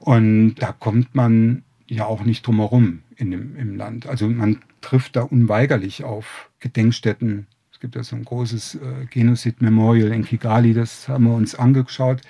Und 0.05 0.57
da 0.57 0.73
kommt 0.73 1.15
man 1.15 1.62
ja 1.87 2.07
auch 2.07 2.25
nicht 2.25 2.47
drum 2.47 2.57
herum 2.57 3.01
in 3.17 3.31
dem, 3.31 3.57
im 3.57 3.77
Land. 3.77 4.07
Also 4.07 4.29
man 4.29 4.61
trifft 4.81 5.17
da 5.17 5.23
unweigerlich 5.23 6.05
auf 6.05 6.51
Gedenkstätten. 6.61 7.47
Es 7.73 7.81
gibt 7.81 7.95
ja 7.95 8.03
so 8.03 8.17
ein 8.17 8.25
großes 8.25 8.77
äh, 8.77 9.07
Genozid-Memorial 9.11 10.12
in 10.12 10.25
Kigali, 10.25 10.75
das 10.75 11.09
haben 11.09 11.25
wir 11.25 11.35
uns 11.35 11.55
angeschaut 11.55 12.23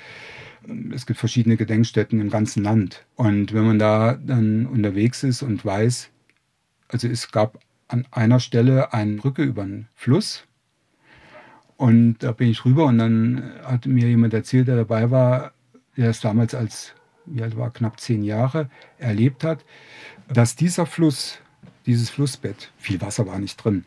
es 0.93 1.07
gibt 1.07 1.19
verschiedene 1.19 1.57
Gedenkstätten 1.57 2.21
im 2.21 2.31
ganzen 2.31 2.63
Land. 2.63 3.05
Und 3.17 3.53
wenn 3.53 3.65
man 3.65 3.79
da 3.79 4.15
dann 4.15 4.67
unterwegs 4.67 5.23
ist 5.23 5.43
und 5.43 5.65
weiß, 5.65 6.11
also 6.89 7.09
es 7.09 7.31
gab 7.33 7.59
an 7.89 8.07
einer 8.11 8.41
Stelle 8.41 8.93
eine 8.93 9.17
Brücke 9.17 9.43
über 9.43 9.63
einen 9.63 9.89
Fluss. 9.95 10.45
Und 11.77 12.19
da 12.21 12.33
bin 12.33 12.49
ich 12.49 12.65
rüber 12.65 12.87
und 12.87 12.99
dann 12.99 13.53
hat 13.65 13.87
mir 13.87 14.09
jemand 14.09 14.35
erzählt, 14.35 14.69
der 14.69 14.77
dabei 14.77 15.11
war, 15.11 15.53
der 15.97 16.11
es 16.11 16.21
damals 16.21 16.55
als, 16.55 16.95
wie 17.27 17.43
alt 17.43 17.57
war, 17.57 17.71
knapp 17.71 18.01
zehn 18.01 18.23
Jahre 18.23 18.69
erlebt 18.99 19.45
hat, 19.45 19.65
dass 20.29 20.57
dieser 20.57 20.87
Fluss, 20.87 21.39
dieses 21.87 22.11
Flussbett, 22.11 22.73
viel 22.79 23.01
Wasser 23.01 23.27
war 23.27 23.39
nicht 23.39 23.57
drin, 23.57 23.85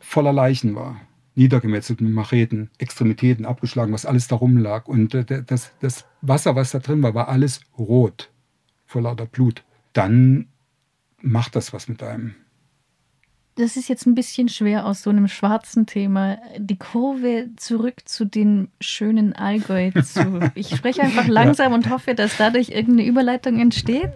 voller 0.00 0.32
Leichen 0.32 0.74
war 0.74 1.00
niedergemetzelt 1.38 2.00
mit 2.00 2.12
Macheten, 2.12 2.68
Extremitäten 2.78 3.46
abgeschlagen, 3.46 3.92
was 3.92 4.04
alles 4.04 4.26
da 4.26 4.36
rumlag. 4.36 4.88
Und 4.88 5.14
äh, 5.14 5.44
das, 5.44 5.72
das 5.80 6.04
Wasser, 6.20 6.56
was 6.56 6.72
da 6.72 6.80
drin 6.80 7.02
war, 7.02 7.14
war 7.14 7.28
alles 7.28 7.60
rot, 7.78 8.30
vor 8.86 9.02
lauter 9.02 9.26
Blut. 9.26 9.62
Dann 9.92 10.48
macht 11.22 11.54
das 11.54 11.72
was 11.72 11.88
mit 11.88 12.02
einem. 12.02 12.34
Das 13.58 13.76
ist 13.76 13.88
jetzt 13.88 14.06
ein 14.06 14.14
bisschen 14.14 14.48
schwer 14.48 14.86
aus 14.86 15.02
so 15.02 15.10
einem 15.10 15.26
schwarzen 15.26 15.86
Thema, 15.86 16.38
die 16.56 16.76
Kurve 16.76 17.48
zurück 17.56 18.08
zu 18.08 18.24
den 18.24 18.68
schönen 18.80 19.32
Allgäu 19.32 19.90
zu. 20.02 20.38
Ich 20.54 20.74
spreche 20.74 21.02
einfach 21.02 21.26
langsam 21.26 21.72
ja. 21.72 21.76
und 21.76 21.90
hoffe, 21.90 22.14
dass 22.14 22.36
dadurch 22.36 22.70
irgendeine 22.70 23.06
Überleitung 23.08 23.60
entsteht, 23.60 24.12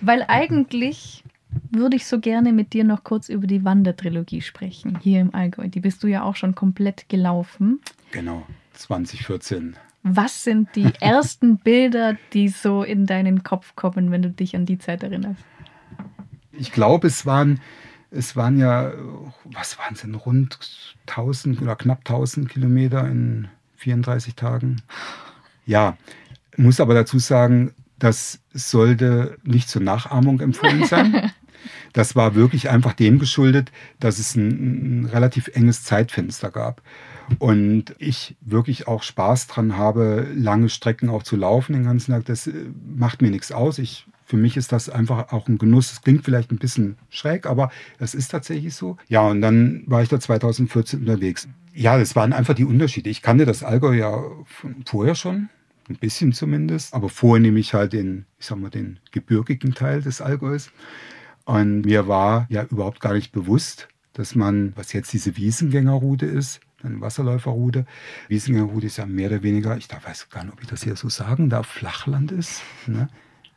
weil 0.00 0.24
eigentlich 0.26 1.24
würde 1.70 1.96
ich 1.96 2.06
so 2.06 2.20
gerne 2.20 2.52
mit 2.52 2.72
dir 2.72 2.84
noch 2.84 3.04
kurz 3.04 3.28
über 3.28 3.46
die 3.46 3.64
Wandertrilogie 3.64 4.40
sprechen, 4.40 4.98
hier 5.00 5.20
im 5.20 5.34
Allgäu. 5.34 5.68
Die 5.68 5.80
bist 5.80 6.02
du 6.02 6.06
ja 6.06 6.22
auch 6.22 6.36
schon 6.36 6.54
komplett 6.54 7.08
gelaufen. 7.08 7.80
Genau, 8.12 8.46
2014. 8.74 9.76
Was 10.02 10.44
sind 10.44 10.74
die 10.74 10.88
ersten 11.00 11.58
Bilder, 11.58 12.16
die 12.32 12.48
so 12.48 12.82
in 12.82 13.06
deinen 13.06 13.42
Kopf 13.42 13.76
kommen, 13.76 14.10
wenn 14.10 14.22
du 14.22 14.30
dich 14.30 14.56
an 14.56 14.64
die 14.64 14.78
Zeit 14.78 15.02
erinnerst? 15.02 15.44
Ich 16.52 16.72
glaube, 16.72 17.08
es 17.08 17.26
waren, 17.26 17.60
es 18.10 18.36
waren 18.36 18.58
ja, 18.58 18.92
was 19.44 19.78
waren 19.78 19.94
es 19.94 20.02
denn, 20.02 20.14
rund 20.14 20.58
1000 21.06 21.62
oder 21.62 21.76
knapp 21.76 22.00
1000 22.00 22.48
Kilometer 22.48 23.08
in 23.08 23.48
34 23.76 24.34
Tagen. 24.34 24.82
Ja, 25.66 25.96
muss 26.56 26.80
aber 26.80 26.94
dazu 26.94 27.18
sagen, 27.18 27.72
das 27.98 28.40
sollte 28.52 29.38
nicht 29.44 29.68
zur 29.68 29.82
Nachahmung 29.82 30.40
empfohlen 30.40 30.84
sein. 30.84 31.32
Das 31.92 32.16
war 32.16 32.34
wirklich 32.34 32.70
einfach 32.70 32.94
dem 32.94 33.18
geschuldet, 33.18 33.72
dass 33.98 34.18
es 34.18 34.34
ein, 34.34 35.02
ein 35.02 35.04
relativ 35.06 35.48
enges 35.48 35.82
Zeitfenster 35.84 36.50
gab. 36.50 36.82
Und 37.38 37.94
ich 37.98 38.36
wirklich 38.40 38.88
auch 38.88 39.02
Spaß 39.02 39.46
dran 39.46 39.76
habe, 39.76 40.26
lange 40.34 40.68
Strecken 40.68 41.08
auch 41.08 41.22
zu 41.22 41.36
laufen 41.36 41.74
den 41.74 41.84
ganzen 41.84 42.12
Tag. 42.12 42.24
Das 42.24 42.46
äh, 42.46 42.52
macht 42.96 43.22
mir 43.22 43.30
nichts 43.30 43.52
aus. 43.52 43.78
Ich, 43.78 44.06
für 44.30 44.36
mich 44.36 44.56
ist 44.56 44.70
das 44.70 44.88
einfach 44.88 45.32
auch 45.32 45.48
ein 45.48 45.58
Genuss. 45.58 45.90
Es 45.90 46.02
klingt 46.02 46.24
vielleicht 46.24 46.52
ein 46.52 46.58
bisschen 46.58 46.96
schräg, 47.08 47.46
aber 47.46 47.72
es 47.98 48.14
ist 48.14 48.28
tatsächlich 48.28 48.74
so. 48.76 48.96
Ja, 49.08 49.22
und 49.22 49.40
dann 49.40 49.82
war 49.86 50.02
ich 50.02 50.08
da 50.08 50.20
2014 50.20 51.00
unterwegs. 51.00 51.48
Ja, 51.74 51.98
das 51.98 52.14
waren 52.14 52.32
einfach 52.32 52.54
die 52.54 52.64
Unterschiede. 52.64 53.10
Ich 53.10 53.22
kannte 53.22 53.44
das 53.44 53.64
Allgäu 53.64 53.92
ja 53.92 54.22
vorher 54.86 55.16
schon, 55.16 55.48
ein 55.88 55.96
bisschen 55.96 56.32
zumindest. 56.32 56.94
Aber 56.94 57.08
vorher 57.08 57.40
nehme 57.40 57.58
ich 57.58 57.74
halt 57.74 57.92
den, 57.92 58.24
ich 58.38 58.46
sag 58.46 58.58
mal, 58.58 58.70
den 58.70 59.00
gebirgigen 59.10 59.74
Teil 59.74 60.00
des 60.00 60.20
Allgäus. 60.20 60.70
Und 61.44 61.82
mir 61.82 62.06
war 62.06 62.46
ja 62.50 62.62
überhaupt 62.70 63.00
gar 63.00 63.14
nicht 63.14 63.32
bewusst, 63.32 63.88
dass 64.12 64.36
man, 64.36 64.74
was 64.76 64.92
jetzt 64.92 65.12
diese 65.12 65.36
Wiesengängerroute 65.36 66.26
ist, 66.26 66.60
eine 66.84 67.00
Wasserläuferroute. 67.00 67.84
Wiesengängerroute 68.28 68.86
ist 68.86 68.98
ja 68.98 69.06
mehr 69.06 69.28
oder 69.28 69.42
weniger, 69.42 69.76
ich 69.76 69.88
weiß 69.90 70.30
gar 70.30 70.44
nicht, 70.44 70.52
ob 70.52 70.62
ich 70.62 70.68
das 70.68 70.84
hier 70.84 70.94
so 70.94 71.08
sagen 71.08 71.50
darf, 71.50 71.66
Flachland 71.66 72.30
ist. 72.30 72.62
Ne? 72.86 73.08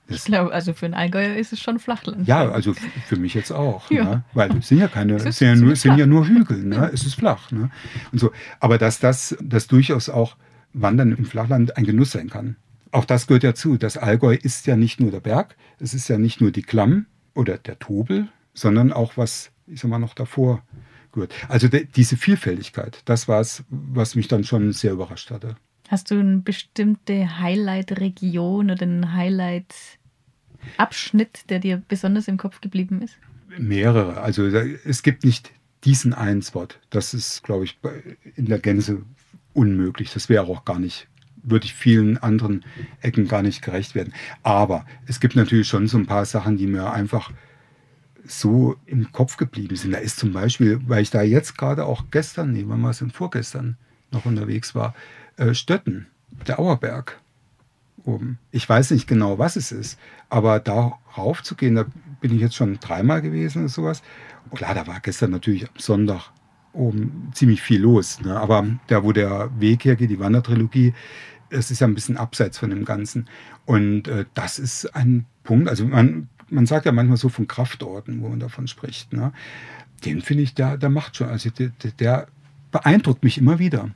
Ich 0.07 0.25
glaube, 0.25 0.51
also 0.51 0.73
für 0.73 0.85
einen 0.85 0.93
Allgäuer 0.93 1.35
ist 1.35 1.53
es 1.53 1.59
schon 1.59 1.79
Flachland. 1.79 2.27
Ja, 2.27 2.49
also 2.49 2.73
für 3.07 3.15
mich 3.15 3.33
jetzt 3.33 3.51
auch. 3.51 3.89
ja. 3.89 4.03
Ne? 4.03 4.23
Weil 4.33 4.55
es 4.57 4.67
sind 4.67 4.79
ja 4.79 4.87
keine, 4.87 5.15
es 5.15 5.37
sind 5.37 5.47
ja 5.47 5.55
nur, 5.55 5.75
sind 5.75 5.97
ja 5.97 6.05
nur 6.05 6.27
Hügel, 6.27 6.63
ne? 6.63 6.89
es 6.93 7.05
ist 7.05 7.15
flach. 7.15 7.51
Ne? 7.51 7.69
Und 8.11 8.19
so. 8.19 8.31
Aber 8.59 8.77
dass 8.77 8.99
das 8.99 9.35
dass 9.41 9.67
durchaus 9.67 10.09
auch 10.09 10.35
Wandern 10.73 11.11
im 11.11 11.25
Flachland 11.25 11.77
ein 11.77 11.85
Genuss 11.85 12.11
sein 12.11 12.29
kann. 12.29 12.57
Auch 12.91 13.05
das 13.05 13.27
gehört 13.27 13.43
ja 13.43 13.55
zu. 13.55 13.77
Das 13.77 13.97
Allgäu 13.97 14.35
ist 14.35 14.67
ja 14.67 14.75
nicht 14.75 14.99
nur 14.99 15.11
der 15.11 15.19
Berg, 15.19 15.55
es 15.79 15.93
ist 15.93 16.07
ja 16.09 16.17
nicht 16.17 16.41
nur 16.41 16.51
die 16.51 16.61
Klamm 16.61 17.05
oder 17.33 17.57
der 17.57 17.79
Tobel, 17.79 18.27
sondern 18.53 18.93
auch 18.93 19.17
was, 19.17 19.51
ich 19.67 19.79
sag 19.79 19.89
mal, 19.89 19.99
noch 19.99 20.13
davor 20.13 20.63
gehört. 21.11 21.33
Also 21.47 21.67
de, 21.67 21.85
diese 21.85 22.17
Vielfältigkeit, 22.17 23.01
das 23.05 23.27
war 23.27 23.39
es, 23.39 23.63
was 23.69 24.15
mich 24.15 24.27
dann 24.27 24.43
schon 24.43 24.73
sehr 24.73 24.91
überrascht 24.91 25.31
hatte. 25.31 25.55
Hast 25.89 26.11
du 26.11 26.19
eine 26.19 26.37
bestimmte 26.37 27.39
Highlight-Region 27.39 28.71
oder 28.71 28.83
einen 28.83 29.13
Highlight-Abschnitt, 29.13 31.49
der 31.49 31.59
dir 31.59 31.81
besonders 31.87 32.27
im 32.27 32.37
Kopf 32.37 32.61
geblieben 32.61 33.01
ist? 33.01 33.17
Mehrere. 33.57 34.21
Also 34.21 34.45
es 34.45 35.01
gibt 35.03 35.23
nicht 35.23 35.51
diesen 35.83 36.13
einen 36.13 36.41
Spot. 36.41 36.67
Das 36.89 37.13
ist, 37.13 37.43
glaube 37.43 37.65
ich, 37.65 37.77
in 38.35 38.45
der 38.45 38.59
Gänze 38.59 39.03
unmöglich. 39.53 40.13
Das 40.13 40.29
wäre 40.29 40.47
auch 40.47 40.65
gar 40.65 40.79
nicht 40.79 41.07
würde 41.43 41.65
ich 41.65 41.73
vielen 41.73 42.17
anderen 42.17 42.63
Ecken 43.01 43.27
gar 43.27 43.43
nicht 43.43 43.61
gerecht 43.61 43.95
werden. 43.95 44.13
Aber 44.41 44.85
es 45.05 45.19
gibt 45.19 45.35
natürlich 45.35 45.67
schon 45.67 45.87
so 45.87 45.97
ein 45.97 46.05
paar 46.05 46.25
Sachen, 46.25 46.57
die 46.57 46.67
mir 46.67 46.91
einfach 46.91 47.31
so 48.25 48.77
im 48.85 49.11
Kopf 49.11 49.37
geblieben 49.37 49.75
sind. 49.75 49.91
Da 49.91 49.97
ist 49.97 50.17
zum 50.17 50.31
Beispiel, 50.31 50.79
weil 50.87 51.01
ich 51.01 51.11
da 51.11 51.21
jetzt 51.21 51.57
gerade 51.57 51.85
auch 51.85 52.05
gestern, 52.09 52.53
nee, 52.53 52.63
wann 52.65 52.81
war 52.81 52.91
es 52.91 52.99
denn 52.99 53.11
vorgestern, 53.11 53.77
noch 54.11 54.25
unterwegs 54.25 54.73
war, 54.73 54.95
äh, 55.37 55.53
Stötten, 55.53 56.07
der 56.47 56.59
Auerberg 56.59 57.19
oben. 58.03 58.39
Ich 58.51 58.67
weiß 58.67 58.91
nicht 58.91 59.07
genau, 59.07 59.39
was 59.39 59.55
es 59.55 59.71
ist, 59.71 59.99
aber 60.29 60.59
da 60.59 60.93
rauf 61.17 61.43
zu 61.43 61.55
gehen, 61.55 61.75
da 61.75 61.85
bin 62.21 62.33
ich 62.33 62.41
jetzt 62.41 62.55
schon 62.55 62.79
dreimal 62.79 63.21
gewesen 63.21 63.59
oder 63.59 63.69
sowas. 63.69 64.01
Und 64.49 64.57
klar, 64.57 64.73
da 64.73 64.87
war 64.87 64.99
gestern 64.99 65.31
natürlich 65.31 65.67
am 65.67 65.77
Sonntag 65.77 66.31
oben 66.73 67.31
ziemlich 67.33 67.61
viel 67.61 67.81
los. 67.81 68.19
Ne? 68.21 68.37
Aber 68.37 68.65
da, 68.87 69.03
wo 69.03 69.11
der 69.11 69.49
Weg 69.59 69.85
hergeht, 69.85 70.09
die 70.09 70.19
Wandertrilogie, 70.19 70.93
es 71.49 71.71
ist 71.71 71.81
ja 71.81 71.87
ein 71.87 71.95
bisschen 71.95 72.17
abseits 72.17 72.57
von 72.57 72.69
dem 72.69 72.83
Ganzen. 72.83 73.29
Und 73.65 74.07
äh, 74.07 74.25
das 74.33 74.59
ist 74.59 74.95
ein 74.95 75.25
Punkt, 75.43 75.69
also 75.69 75.85
man, 75.85 76.29
man 76.49 76.65
sagt 76.65 76.85
ja 76.85 76.91
manchmal 76.91 77.17
so 77.17 77.29
von 77.29 77.47
Kraftorten, 77.47 78.21
wo 78.21 78.29
man 78.29 78.39
davon 78.39 78.67
spricht. 78.67 79.13
Ne? 79.13 79.31
Den 80.03 80.21
finde 80.21 80.43
ich, 80.43 80.55
der, 80.55 80.77
der 80.77 80.89
macht 80.89 81.15
schon, 81.15 81.29
also 81.29 81.49
der, 81.49 81.71
der, 81.99 82.27
beeindruckt 82.71 83.23
mich 83.23 83.37
immer 83.37 83.59
wieder. 83.59 83.91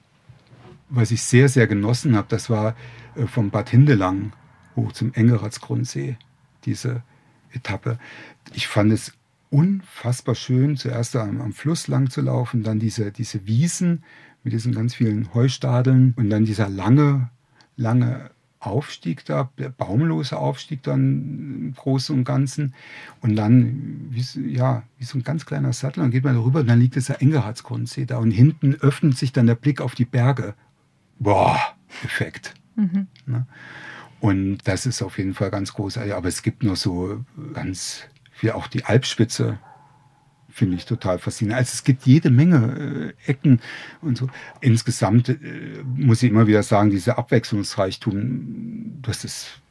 Was 0.90 1.12
ich 1.12 1.22
sehr, 1.22 1.50
sehr 1.50 1.68
genossen 1.68 2.16
habe, 2.16 2.28
das 2.30 2.50
war 2.50 2.76
äh, 3.16 3.28
vom 3.28 3.50
Bad 3.50 3.70
Hindelang 3.70 4.34
hoch 4.76 4.92
zum 4.92 5.14
Engeratsgrundsee, 5.14 6.18
diese 6.66 7.04
Etappe. 7.52 8.00
Ich 8.54 8.68
fand 8.68 8.92
es 8.92 9.14
unfassbar 9.50 10.36
schön, 10.36 10.78
zuerst 10.78 11.16
am, 11.16 11.42
am, 11.42 11.54
Fluss 11.54 11.88
lang 11.88 12.10
zu 12.10 12.22
laufen, 12.22 12.64
dann 12.64 12.80
diese, 12.80 13.12
diese 13.12 13.48
Wiesen 13.48 14.04
mit 14.44 14.54
diesen 14.54 14.74
ganz 14.74 14.96
vielen 14.96 15.34
Heustadeln 15.34 16.14
und 16.18 16.30
dann 16.30 16.46
dieser 16.46 16.70
lange 16.70 17.30
lange 17.78 18.32
Aufstieg 18.60 19.24
da, 19.24 19.52
der 19.58 19.70
baumlose 19.70 20.38
Aufstieg 20.38 20.84
dann 20.84 21.68
im 21.68 21.74
Großen 21.76 22.14
und 22.16 22.26
Ganzen. 22.26 22.74
Und 23.22 23.36
dann, 23.36 24.08
wie, 24.10 24.52
ja, 24.52 24.84
wie 24.98 25.06
so 25.06 25.18
ein 25.18 25.24
ganz 25.24 25.46
kleiner 25.46 25.74
Sattel, 25.74 26.02
dann 26.02 26.12
geht 26.12 26.24
man 26.24 26.36
darüber 26.36 26.60
und 26.60 26.68
dann 26.68 26.80
liegt 26.80 26.96
dieser 26.96 27.22
Engelhardsgrundsee 27.22 28.06
da. 28.06 28.18
Und 28.18 28.32
hinten 28.32 28.76
öffnet 28.76 29.16
sich 29.16 29.32
dann 29.32 29.46
der 29.46 29.56
Blick 29.56 29.80
auf 29.80 29.96
die 29.96 30.06
Berge. 30.06 30.56
Boah, 31.20 31.60
Effekt. 32.04 32.54
Mhm. 32.76 33.08
Ne? 33.26 33.46
Und 34.20 34.60
das 34.66 34.86
ist 34.86 35.02
auf 35.02 35.18
jeden 35.18 35.34
Fall 35.34 35.52
ganz 35.52 35.74
großartig. 35.74 36.14
Aber 36.14 36.28
es 36.28 36.42
gibt 36.42 36.64
noch 36.64 36.76
so 36.76 37.24
ganz, 37.54 38.04
wie 38.40 38.52
auch 38.52 38.68
die 38.68 38.86
Alpspitze, 38.86 39.60
finde 40.50 40.76
ich 40.76 40.86
total 40.86 41.20
faszinierend. 41.20 41.60
Also 41.60 41.72
es 41.74 41.84
gibt 41.84 42.08
jede 42.08 42.32
Menge 42.32 43.14
äh, 43.28 43.32
Ecken 43.32 43.62
und 44.02 44.18
so. 44.18 44.28
Insgesamt 44.60 45.30
äh, 45.30 45.38
muss 45.86 46.24
ich 46.24 46.32
immer 46.32 46.48
wieder 46.48 46.64
sagen, 46.64 46.90
dieser 46.90 47.20
Abwechslungsreichtum, 47.20 49.02
das 49.04 49.24
ist, 49.24 49.62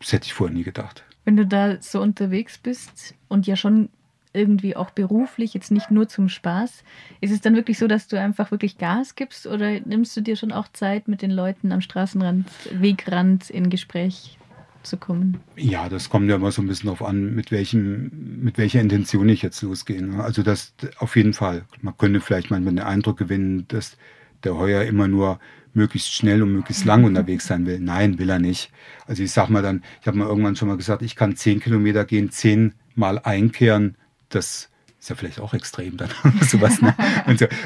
das 0.00 0.12
hätte 0.12 0.26
ich 0.26 0.32
vorher 0.32 0.56
nie 0.56 0.64
gedacht. 0.64 1.04
Wenn 1.26 1.36
du 1.36 1.46
da 1.46 1.80
so 1.82 2.00
unterwegs 2.00 2.56
bist 2.56 3.14
und 3.28 3.46
ja 3.46 3.54
schon 3.54 3.90
irgendwie 4.32 4.76
auch 4.76 4.90
beruflich, 4.90 5.54
jetzt 5.54 5.70
nicht 5.70 5.90
nur 5.90 6.08
zum 6.08 6.28
Spaß, 6.28 6.84
ist 7.20 7.32
es 7.32 7.40
dann 7.40 7.54
wirklich 7.54 7.78
so, 7.78 7.86
dass 7.86 8.08
du 8.08 8.20
einfach 8.20 8.50
wirklich 8.50 8.78
Gas 8.78 9.14
gibst 9.14 9.46
oder 9.46 9.80
nimmst 9.80 10.16
du 10.16 10.20
dir 10.20 10.36
schon 10.36 10.52
auch 10.52 10.68
Zeit 10.72 11.08
mit 11.08 11.22
den 11.22 11.30
Leuten 11.30 11.72
am 11.72 11.80
Straßenrand, 11.80 12.48
Wegrand 12.72 13.50
in 13.50 13.70
Gespräch 13.70 14.38
zu 14.82 14.96
kommen? 14.96 15.38
Ja, 15.56 15.88
das 15.88 16.10
kommt 16.10 16.28
ja 16.28 16.36
immer 16.36 16.52
so 16.52 16.62
ein 16.62 16.68
bisschen 16.68 16.86
darauf 16.86 17.06
an, 17.06 17.34
mit, 17.34 17.50
welchem, 17.50 18.10
mit 18.42 18.58
welcher 18.58 18.80
Intention 18.80 19.28
ich 19.28 19.42
jetzt 19.42 19.62
losgehe. 19.62 20.02
Ne? 20.02 20.22
Also 20.22 20.42
das 20.42 20.74
auf 20.98 21.16
jeden 21.16 21.34
Fall. 21.34 21.64
Man 21.80 21.96
könnte 21.96 22.20
vielleicht 22.20 22.50
manchmal 22.50 22.74
den 22.74 22.84
Eindruck 22.84 23.18
gewinnen, 23.18 23.66
dass 23.68 23.96
der 24.44 24.56
Heuer 24.56 24.82
immer 24.82 25.08
nur 25.08 25.38
möglichst 25.74 26.12
schnell 26.12 26.42
und 26.42 26.52
möglichst 26.52 26.84
lang 26.84 27.04
unterwegs 27.04 27.46
sein 27.46 27.66
will. 27.66 27.80
Nein, 27.80 28.18
will 28.18 28.30
er 28.30 28.38
nicht. 28.38 28.70
Also 29.06 29.22
ich 29.22 29.32
sag 29.32 29.48
mal 29.48 29.62
dann, 29.62 29.82
ich 30.00 30.06
habe 30.06 30.18
mal 30.18 30.28
irgendwann 30.28 30.56
schon 30.56 30.68
mal 30.68 30.76
gesagt, 30.76 31.02
ich 31.02 31.16
kann 31.16 31.36
zehn 31.36 31.60
Kilometer 31.60 32.04
gehen, 32.04 32.30
zehnmal 32.30 33.18
einkehren. 33.18 33.96
Das 34.28 34.70
ist 35.00 35.10
ja 35.10 35.14
vielleicht 35.14 35.40
auch 35.40 35.54
extrem 35.54 35.96
dann 35.96 36.10
sowas. 36.42 36.82
Ne? 36.82 36.94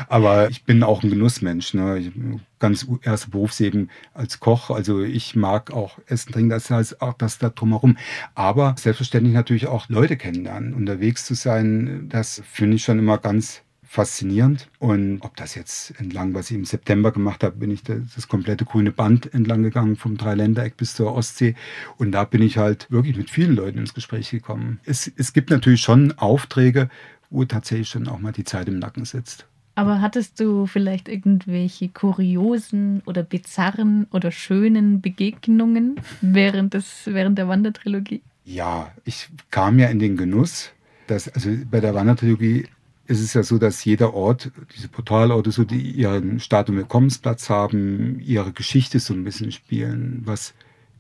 Aber 0.08 0.50
ich 0.50 0.64
bin 0.64 0.82
auch 0.82 1.02
ein 1.02 1.10
Genussmensch. 1.10 1.74
Ne? 1.74 2.40
Ganz 2.58 2.86
erste 3.02 3.30
Berufsleben 3.30 3.90
als 4.12 4.38
Koch. 4.38 4.70
Also 4.70 5.02
ich 5.02 5.34
mag 5.34 5.70
auch 5.70 5.98
Essen, 6.06 6.32
Trinken, 6.32 6.50
das 6.50 6.70
heißt 6.70 7.00
auch 7.00 7.14
das 7.14 7.38
da 7.38 7.48
drumherum. 7.48 7.96
Aber 8.34 8.74
selbstverständlich 8.78 9.34
natürlich 9.34 9.66
auch 9.66 9.88
Leute 9.88 10.16
kennenlernen, 10.16 10.74
unterwegs 10.74 11.24
zu 11.24 11.34
sein. 11.34 12.06
Das 12.10 12.42
finde 12.50 12.76
ich 12.76 12.84
schon 12.84 12.98
immer 12.98 13.18
ganz 13.18 13.62
faszinierend. 13.92 14.68
Und 14.78 15.20
ob 15.20 15.36
das 15.36 15.54
jetzt 15.54 15.92
entlang, 16.00 16.32
was 16.32 16.50
ich 16.50 16.56
im 16.56 16.64
September 16.64 17.12
gemacht 17.12 17.44
habe, 17.44 17.56
bin 17.56 17.70
ich 17.70 17.82
das 17.82 18.26
komplette 18.26 18.64
grüne 18.64 18.90
Band 18.90 19.32
entlang 19.34 19.62
gegangen, 19.62 19.96
vom 19.96 20.16
Dreiländereck 20.16 20.78
bis 20.78 20.94
zur 20.94 21.12
Ostsee. 21.12 21.54
Und 21.98 22.12
da 22.12 22.24
bin 22.24 22.40
ich 22.40 22.56
halt 22.56 22.90
wirklich 22.90 23.18
mit 23.18 23.28
vielen 23.28 23.54
Leuten 23.54 23.76
ins 23.76 23.92
Gespräch 23.92 24.30
gekommen. 24.30 24.80
Es, 24.86 25.12
es 25.16 25.34
gibt 25.34 25.50
natürlich 25.50 25.82
schon 25.82 26.12
Aufträge, 26.12 26.88
wo 27.28 27.44
tatsächlich 27.44 27.90
schon 27.90 28.08
auch 28.08 28.18
mal 28.18 28.32
die 28.32 28.44
Zeit 28.44 28.66
im 28.66 28.78
Nacken 28.78 29.04
sitzt. 29.04 29.46
Aber 29.74 30.00
hattest 30.00 30.40
du 30.40 30.64
vielleicht 30.64 31.08
irgendwelche 31.08 31.90
kuriosen 31.90 33.02
oder 33.04 33.22
bizarren 33.22 34.06
oder 34.10 34.30
schönen 34.30 35.02
Begegnungen 35.02 35.96
während, 36.22 36.72
des, 36.72 37.02
während 37.04 37.36
der 37.36 37.46
Wandertrilogie? 37.46 38.22
Ja, 38.46 38.90
ich 39.04 39.28
kam 39.50 39.78
ja 39.78 39.88
in 39.88 39.98
den 39.98 40.16
Genuss, 40.16 40.70
dass, 41.08 41.28
also 41.28 41.50
bei 41.70 41.80
der 41.80 41.94
Wandertrilogie 41.94 42.68
ist 43.06 43.20
es 43.20 43.34
ja 43.34 43.42
so, 43.42 43.58
dass 43.58 43.84
jeder 43.84 44.14
Ort, 44.14 44.50
diese 44.76 44.88
Portalorte, 44.88 45.50
so 45.50 45.64
die 45.64 45.90
ihren 45.90 46.40
Start- 46.40 46.70
und 46.70 46.76
Willkommensplatz 46.76 47.50
haben, 47.50 48.20
ihre 48.20 48.52
Geschichte 48.52 49.00
so 49.00 49.14
ein 49.14 49.24
bisschen 49.24 49.52
spielen. 49.52 50.22
Was 50.24 50.54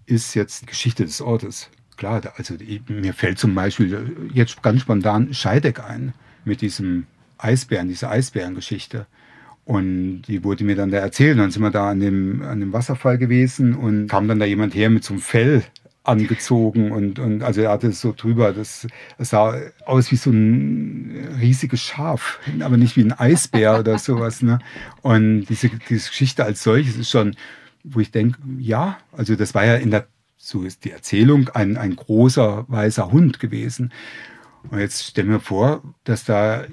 ist 0.06 0.34
jetzt 0.34 0.62
die 0.62 0.66
Geschichte 0.66 1.04
des 1.04 1.20
Ortes? 1.20 1.70
Klar, 1.96 2.20
also 2.36 2.54
mir 2.88 3.14
fällt 3.14 3.38
zum 3.38 3.54
Beispiel 3.54 4.30
jetzt 4.32 4.62
ganz 4.62 4.80
spontan 4.80 5.32
Scheideck 5.32 5.80
ein 5.80 6.14
mit 6.44 6.60
diesem 6.60 7.06
Eisbären, 7.38 7.88
diese 7.88 8.08
Eisbärengeschichte. 8.08 9.06
Und 9.64 10.22
die 10.22 10.42
wurde 10.42 10.64
mir 10.64 10.74
dann 10.74 10.90
da 10.90 10.98
erzählt. 10.98 11.38
Dann 11.38 11.52
sind 11.52 11.62
wir 11.62 11.70
da 11.70 11.90
an 11.90 12.00
dem, 12.00 12.42
an 12.42 12.58
dem 12.58 12.72
Wasserfall 12.72 13.18
gewesen 13.18 13.74
und 13.74 14.08
kam 14.08 14.26
dann 14.26 14.40
da 14.40 14.44
jemand 14.44 14.74
her 14.74 14.90
mit 14.90 15.04
so 15.04 15.14
einem 15.14 15.22
Fell 15.22 15.62
angezogen 16.04 16.90
und, 16.90 17.18
und 17.18 17.42
also 17.42 17.60
er 17.60 17.70
hatte 17.70 17.88
es 17.88 18.00
so 18.00 18.12
drüber, 18.16 18.52
das, 18.52 18.88
sah 19.18 19.56
aus 19.86 20.10
wie 20.10 20.16
so 20.16 20.30
ein 20.30 21.36
riesiges 21.40 21.80
Schaf, 21.80 22.40
aber 22.60 22.76
nicht 22.76 22.96
wie 22.96 23.04
ein 23.04 23.12
Eisbär 23.12 23.78
oder 23.78 23.98
sowas. 23.98 24.42
Ne? 24.42 24.58
Und 25.02 25.46
diese, 25.46 25.68
diese 25.88 26.08
Geschichte 26.08 26.44
als 26.44 26.62
solches 26.62 26.96
ist 26.96 27.10
schon, 27.10 27.36
wo 27.84 28.00
ich 28.00 28.10
denke, 28.10 28.38
ja, 28.58 28.98
also 29.12 29.36
das 29.36 29.54
war 29.54 29.64
ja 29.64 29.76
in 29.76 29.90
der, 29.90 30.06
so 30.36 30.64
ist 30.64 30.84
die 30.84 30.90
Erzählung, 30.90 31.48
ein, 31.50 31.76
ein 31.76 31.94
großer 31.94 32.64
weißer 32.68 33.12
Hund 33.12 33.38
gewesen. 33.38 33.92
Und 34.70 34.78
jetzt 34.80 35.04
stell 35.04 35.24
mir 35.24 35.40
vor, 35.40 35.82
dass 36.04 36.24
da 36.24 36.64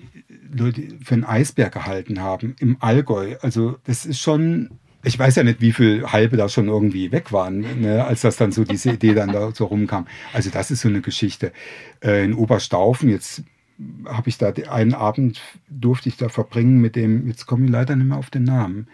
Leute 0.51 0.87
für 1.03 1.13
einen 1.13 1.25
Eisbär 1.25 1.69
gehalten 1.69 2.21
haben 2.21 2.55
im 2.59 2.77
Allgäu. 2.79 3.35
Also 3.41 3.77
das 3.83 4.05
ist 4.05 4.19
schon 4.19 4.78
ich 5.03 5.17
weiß 5.17 5.35
ja 5.35 5.43
nicht, 5.43 5.61
wie 5.61 5.71
viele 5.71 6.11
Halbe 6.11 6.37
da 6.37 6.49
schon 6.49 6.67
irgendwie 6.67 7.11
weg 7.11 7.31
waren, 7.31 7.81
ne, 7.81 8.03
als 8.03 8.21
das 8.21 8.37
dann 8.37 8.51
so 8.51 8.63
diese 8.65 8.91
Idee 8.91 9.13
dann 9.13 9.31
da 9.31 9.51
so 9.53 9.65
rumkam. 9.65 10.07
Also 10.33 10.49
das 10.49 10.71
ist 10.71 10.81
so 10.81 10.89
eine 10.89 11.01
Geschichte. 11.01 11.53
Äh, 12.01 12.25
in 12.25 12.33
Oberstaufen, 12.33 13.09
jetzt 13.09 13.43
habe 14.05 14.27
ich 14.29 14.37
da 14.37 14.51
einen 14.69 14.93
Abend 14.93 15.41
durfte 15.69 16.09
ich 16.09 16.17
da 16.17 16.27
verbringen 16.27 16.81
mit 16.81 16.95
dem, 16.95 17.27
jetzt 17.27 17.45
komme 17.45 17.65
ich 17.65 17.71
leider 17.71 17.95
nicht 17.95 18.07
mehr 18.07 18.17
auf 18.17 18.29
den 18.29 18.43
Namen. 18.43 18.87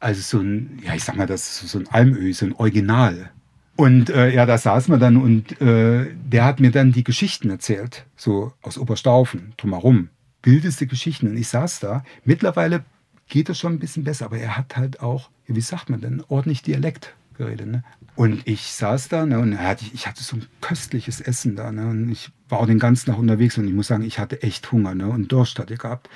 Also 0.00 0.22
so 0.22 0.42
ein, 0.42 0.80
ja, 0.82 0.94
ich 0.94 1.04
sag 1.04 1.16
mal, 1.16 1.26
das 1.26 1.62
ist 1.62 1.70
so 1.70 1.78
ein 1.78 1.88
Almöl, 1.88 2.32
so 2.32 2.46
ein 2.46 2.54
Original. 2.54 3.30
Und 3.76 4.08
äh, 4.08 4.32
ja, 4.32 4.46
da 4.46 4.56
saß 4.56 4.88
man 4.88 5.00
dann 5.00 5.16
und 5.16 5.60
äh, 5.60 6.06
der 6.14 6.44
hat 6.44 6.60
mir 6.60 6.70
dann 6.70 6.92
die 6.92 7.04
Geschichten 7.04 7.50
erzählt, 7.50 8.06
so 8.16 8.52
aus 8.62 8.78
Oberstaufen, 8.78 9.52
drumherum. 9.56 10.08
Bildeste 10.42 10.86
Geschichten. 10.86 11.28
Und 11.28 11.36
ich 11.36 11.48
saß 11.48 11.80
da. 11.80 12.04
Mittlerweile 12.24 12.84
geht 13.28 13.48
es 13.48 13.58
schon 13.58 13.74
ein 13.74 13.78
bisschen 13.78 14.04
besser, 14.04 14.26
aber 14.26 14.38
er 14.38 14.56
hat 14.56 14.76
halt 14.76 15.00
auch, 15.00 15.30
wie 15.46 15.60
sagt 15.60 15.90
man 15.90 16.00
denn, 16.00 16.22
ordentlich 16.28 16.62
Dialekt 16.62 17.14
geredet. 17.36 17.66
Ne? 17.66 17.84
Und 18.16 18.46
ich 18.46 18.72
saß 18.72 19.08
da 19.08 19.26
ne, 19.26 19.40
und 19.40 19.58
ich 19.92 20.06
hatte 20.06 20.22
so 20.22 20.36
ein 20.36 20.46
köstliches 20.60 21.20
Essen 21.20 21.56
da. 21.56 21.72
Ne, 21.72 21.88
und 21.88 22.10
ich 22.10 22.30
war 22.48 22.60
auch 22.60 22.66
den 22.66 22.78
ganzen 22.78 23.10
Tag 23.10 23.18
unterwegs 23.18 23.58
und 23.58 23.66
ich 23.66 23.74
muss 23.74 23.88
sagen, 23.88 24.04
ich 24.04 24.20
hatte 24.20 24.42
echt 24.42 24.70
Hunger 24.70 24.94
ne, 24.94 25.08
und 25.08 25.32
Durst 25.32 25.58
hatte 25.58 25.76
gehabt. 25.76 26.08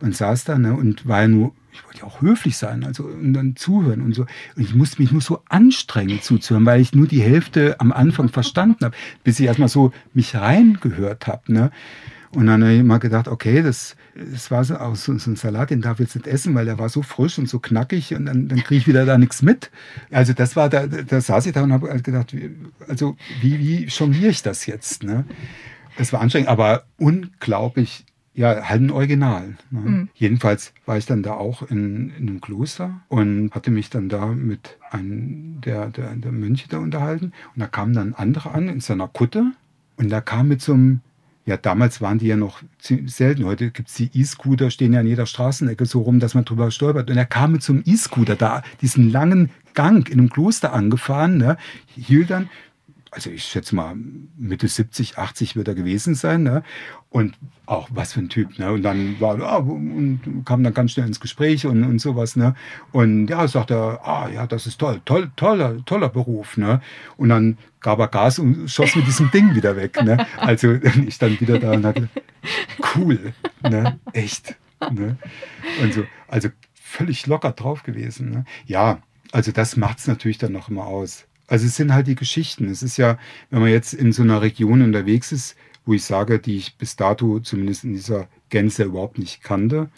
Und 0.00 0.16
saß 0.16 0.44
da 0.44 0.58
ne, 0.58 0.74
und 0.74 1.06
war 1.06 1.22
ja 1.22 1.28
nur, 1.28 1.54
ich 1.72 1.84
wollte 1.84 2.00
ja 2.00 2.04
auch 2.04 2.20
höflich 2.20 2.56
sein 2.56 2.84
also, 2.84 3.04
und 3.04 3.34
dann 3.34 3.54
zuhören 3.54 4.00
und 4.00 4.14
so. 4.14 4.22
Und 4.56 4.62
ich 4.62 4.74
musste 4.74 5.00
mich 5.00 5.12
nur 5.12 5.20
so 5.20 5.42
anstrengen 5.48 6.20
zuzuhören, 6.20 6.66
weil 6.66 6.80
ich 6.80 6.94
nur 6.94 7.06
die 7.06 7.22
Hälfte 7.22 7.80
am 7.80 7.92
Anfang 7.92 8.28
verstanden 8.28 8.84
habe, 8.84 8.96
bis 9.22 9.38
ich 9.38 9.46
erstmal 9.46 9.68
so 9.68 9.92
mich 10.12 10.34
reingehört 10.34 11.28
habe. 11.28 11.52
Ne? 11.52 11.70
Und 12.34 12.46
dann 12.46 12.62
habe 12.62 12.74
ich 12.74 12.82
mal 12.82 12.98
gedacht, 12.98 13.28
okay, 13.28 13.62
das, 13.62 13.96
das 14.14 14.50
war 14.50 14.64
so, 14.64 14.76
auch 14.76 14.96
so, 14.96 15.16
so 15.18 15.30
ein 15.30 15.36
Salat, 15.36 15.70
den 15.70 15.80
darf 15.80 16.00
ich 16.00 16.06
jetzt 16.06 16.16
nicht 16.16 16.26
essen, 16.26 16.54
weil 16.54 16.64
der 16.64 16.78
war 16.78 16.88
so 16.88 17.02
frisch 17.02 17.38
und 17.38 17.48
so 17.48 17.58
knackig 17.58 18.14
und 18.14 18.26
dann, 18.26 18.48
dann 18.48 18.62
kriege 18.62 18.78
ich 18.78 18.86
wieder 18.86 19.04
da 19.06 19.18
nichts 19.18 19.42
mit. 19.42 19.70
Also 20.10 20.32
das 20.32 20.56
war, 20.56 20.68
da, 20.68 20.86
da 20.86 21.20
saß 21.20 21.46
ich 21.46 21.52
da 21.52 21.62
und 21.62 21.72
habe 21.72 21.88
halt 21.90 22.04
gedacht, 22.04 22.34
also 22.88 23.16
wie, 23.40 23.58
wie 23.58 23.84
jongliere 23.84 24.30
ich 24.30 24.42
das 24.42 24.66
jetzt? 24.66 25.02
Ne? 25.02 25.24
Das 25.96 26.12
war 26.12 26.20
anstrengend, 26.20 26.48
aber 26.48 26.84
unglaublich, 26.98 28.04
ja, 28.34 28.68
halt 28.68 28.82
ein 28.82 28.90
Original. 28.90 29.56
Ne? 29.70 29.80
Mhm. 29.80 30.08
Jedenfalls 30.14 30.72
war 30.86 30.98
ich 30.98 31.06
dann 31.06 31.22
da 31.22 31.34
auch 31.34 31.62
in, 31.62 32.10
in 32.18 32.28
einem 32.28 32.40
Kloster 32.40 33.00
und 33.08 33.52
hatte 33.52 33.70
mich 33.70 33.90
dann 33.90 34.08
da 34.08 34.26
mit 34.26 34.78
einem 34.90 35.60
der, 35.60 35.86
der, 35.90 36.14
der 36.16 36.32
Mönche 36.32 36.68
da 36.68 36.78
unterhalten. 36.78 37.32
Und 37.54 37.60
da 37.60 37.66
kam 37.68 37.92
dann 37.92 38.08
ein 38.08 38.14
anderer 38.14 38.54
an 38.54 38.68
in 38.68 38.80
seiner 38.80 39.08
Kutte 39.08 39.52
und 39.96 40.10
da 40.10 40.20
kam 40.20 40.48
mit 40.48 40.60
so 40.60 40.72
einem 40.72 41.00
ja, 41.46 41.56
damals 41.58 42.00
waren 42.00 42.18
die 42.18 42.26
ja 42.26 42.36
noch 42.36 42.62
selten. 42.78 43.44
Heute 43.44 43.70
gibt 43.70 43.88
es 43.88 43.94
die 43.94 44.10
E-Scooter, 44.14 44.70
stehen 44.70 44.94
ja 44.94 45.00
an 45.00 45.06
jeder 45.06 45.26
Straßenecke 45.26 45.84
so 45.84 46.00
rum, 46.00 46.18
dass 46.18 46.34
man 46.34 46.44
drüber 46.46 46.70
stolpert. 46.70 47.10
Und 47.10 47.16
er 47.16 47.26
kam 47.26 47.52
mit 47.52 47.62
so 47.62 47.74
einem 47.74 47.82
E-Scooter 47.84 48.34
da, 48.34 48.62
diesen 48.80 49.10
langen 49.10 49.50
Gang 49.74 50.08
in 50.08 50.20
einem 50.20 50.30
Kloster 50.30 50.72
angefahren, 50.72 51.36
ne, 51.36 51.58
hielt 51.96 52.30
dann 52.30 52.48
also 53.14 53.30
ich 53.30 53.44
schätze 53.44 53.74
mal 53.76 53.94
Mitte 54.36 54.66
70, 54.66 55.18
80 55.18 55.54
wird 55.54 55.68
er 55.68 55.74
gewesen 55.74 56.14
sein. 56.14 56.42
Ne? 56.42 56.62
Und 57.10 57.36
auch 57.66 57.88
was 57.92 58.12
für 58.12 58.20
ein 58.20 58.28
Typ. 58.28 58.58
Ne? 58.58 58.72
Und 58.72 58.82
dann 58.82 59.20
war 59.20 59.40
ah, 59.40 59.58
und 59.58 60.42
kam 60.44 60.64
dann 60.64 60.74
ganz 60.74 60.92
schnell 60.92 61.06
ins 61.06 61.20
Gespräch 61.20 61.64
und, 61.64 61.84
und 61.84 62.00
sowas. 62.00 62.34
Ne? 62.34 62.54
Und 62.92 63.28
ja, 63.28 63.46
sagt 63.46 63.70
er, 63.70 64.00
ah 64.04 64.28
ja, 64.28 64.46
das 64.46 64.66
ist 64.66 64.78
toll, 64.78 65.00
toll, 65.04 65.30
toller, 65.36 65.84
toller 65.84 66.08
Beruf. 66.08 66.56
Ne? 66.56 66.80
Und 67.16 67.28
dann 67.28 67.56
gab 67.80 68.00
er 68.00 68.08
Gas 68.08 68.38
und 68.38 68.68
schoss 68.68 68.96
mit 68.96 69.06
diesem 69.06 69.30
Ding 69.30 69.54
wieder 69.54 69.76
weg. 69.76 70.02
Ne? 70.02 70.26
Also 70.36 70.72
ich 71.06 71.18
dann 71.18 71.38
wieder 71.38 71.58
da 71.60 71.72
und 71.72 71.86
hatte, 71.86 72.08
cool, 72.94 73.32
ne? 73.62 73.98
echt. 74.12 74.56
Ne? 74.90 75.16
Und 75.82 75.94
so, 75.94 76.04
also 76.26 76.48
völlig 76.74 77.26
locker 77.26 77.52
drauf 77.52 77.84
gewesen. 77.84 78.30
Ne? 78.30 78.44
Ja, 78.66 78.98
also 79.30 79.52
das 79.52 79.76
macht 79.76 79.98
es 79.98 80.08
natürlich 80.08 80.38
dann 80.38 80.52
noch 80.52 80.68
immer 80.68 80.86
aus. 80.86 81.26
Also 81.46 81.66
es 81.66 81.76
sind 81.76 81.92
halt 81.92 82.06
die 82.06 82.14
Geschichten. 82.14 82.68
Es 82.68 82.82
ist 82.82 82.96
ja, 82.96 83.18
wenn 83.50 83.60
man 83.60 83.70
jetzt 83.70 83.92
in 83.92 84.12
so 84.12 84.22
einer 84.22 84.42
Region 84.42 84.82
unterwegs 84.82 85.32
ist, 85.32 85.56
wo 85.84 85.92
ich 85.92 86.04
sage, 86.04 86.38
die 86.38 86.56
ich 86.56 86.76
bis 86.76 86.96
dato 86.96 87.40
zumindest 87.40 87.84
in 87.84 87.92
dieser 87.92 88.28
Gänze 88.48 88.84
überhaupt 88.84 89.18
nicht 89.18 89.42
kannte, 89.42 89.90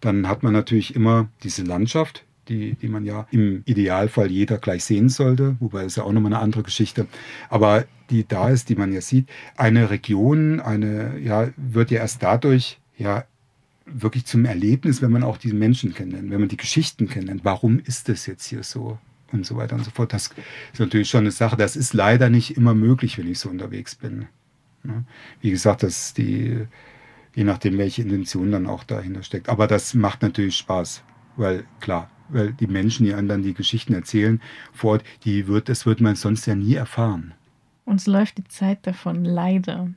dann 0.00 0.28
hat 0.28 0.42
man 0.42 0.52
natürlich 0.52 0.94
immer 0.94 1.28
diese 1.42 1.62
Landschaft, 1.62 2.24
die, 2.48 2.74
die 2.74 2.88
man 2.88 3.04
ja 3.04 3.26
im 3.30 3.62
Idealfall 3.64 4.30
jeder 4.30 4.58
gleich 4.58 4.84
sehen 4.84 5.08
sollte, 5.08 5.56
wobei 5.60 5.84
es 5.84 5.96
ja 5.96 6.02
auch 6.02 6.12
nochmal 6.12 6.34
eine 6.34 6.42
andere 6.42 6.62
Geschichte, 6.62 7.06
aber 7.48 7.84
die 8.10 8.26
da 8.26 8.48
ist, 8.48 8.68
die 8.68 8.74
man 8.74 8.92
ja 8.92 9.00
sieht. 9.00 9.28
Eine 9.56 9.90
Region, 9.90 10.60
eine, 10.60 11.18
ja, 11.18 11.48
wird 11.56 11.90
ja 11.90 12.00
erst 12.00 12.22
dadurch 12.22 12.78
ja 12.98 13.24
wirklich 13.86 14.26
zum 14.26 14.44
Erlebnis, 14.44 15.00
wenn 15.00 15.12
man 15.12 15.22
auch 15.22 15.36
die 15.36 15.52
Menschen 15.52 15.94
kennenlernt, 15.94 16.30
wenn 16.30 16.40
man 16.40 16.48
die 16.48 16.56
Geschichten 16.56 17.08
kennenlernt. 17.08 17.44
Warum 17.44 17.78
ist 17.78 18.08
das 18.08 18.26
jetzt 18.26 18.46
hier 18.46 18.62
so? 18.62 18.98
Und 19.32 19.46
so 19.46 19.56
weiter 19.56 19.76
und 19.76 19.84
so 19.84 19.90
fort. 19.90 20.12
Das 20.12 20.30
ist 20.72 20.80
natürlich 20.80 21.08
schon 21.08 21.20
eine 21.20 21.30
Sache. 21.30 21.56
Das 21.56 21.76
ist 21.76 21.94
leider 21.94 22.30
nicht 22.30 22.56
immer 22.56 22.74
möglich, 22.74 23.18
wenn 23.18 23.28
ich 23.28 23.38
so 23.38 23.48
unterwegs 23.48 23.94
bin. 23.94 24.26
Ne? 24.82 25.04
Wie 25.40 25.50
gesagt, 25.50 25.82
das 25.82 26.06
ist 26.06 26.18
die, 26.18 26.66
je 27.34 27.44
nachdem, 27.44 27.78
welche 27.78 28.02
Intention 28.02 28.52
dann 28.52 28.66
auch 28.66 28.84
dahinter 28.84 29.22
steckt. 29.22 29.48
Aber 29.48 29.66
das 29.66 29.94
macht 29.94 30.22
natürlich 30.22 30.56
Spaß, 30.56 31.02
weil 31.36 31.64
klar, 31.80 32.10
weil 32.28 32.52
die 32.52 32.66
Menschen, 32.66 33.06
die 33.06 33.14
anderen 33.14 33.42
die 33.42 33.54
Geschichten 33.54 33.94
erzählen 33.94 34.40
vor 34.72 34.92
Ort, 34.92 35.04
die 35.24 35.46
wird, 35.46 35.68
das 35.68 35.86
wird 35.86 36.00
man 36.00 36.16
sonst 36.16 36.46
ja 36.46 36.54
nie 36.54 36.74
erfahren. 36.74 37.34
Uns 37.84 38.06
läuft 38.06 38.38
die 38.38 38.44
Zeit 38.44 38.86
davon, 38.86 39.24
leider. 39.24 39.90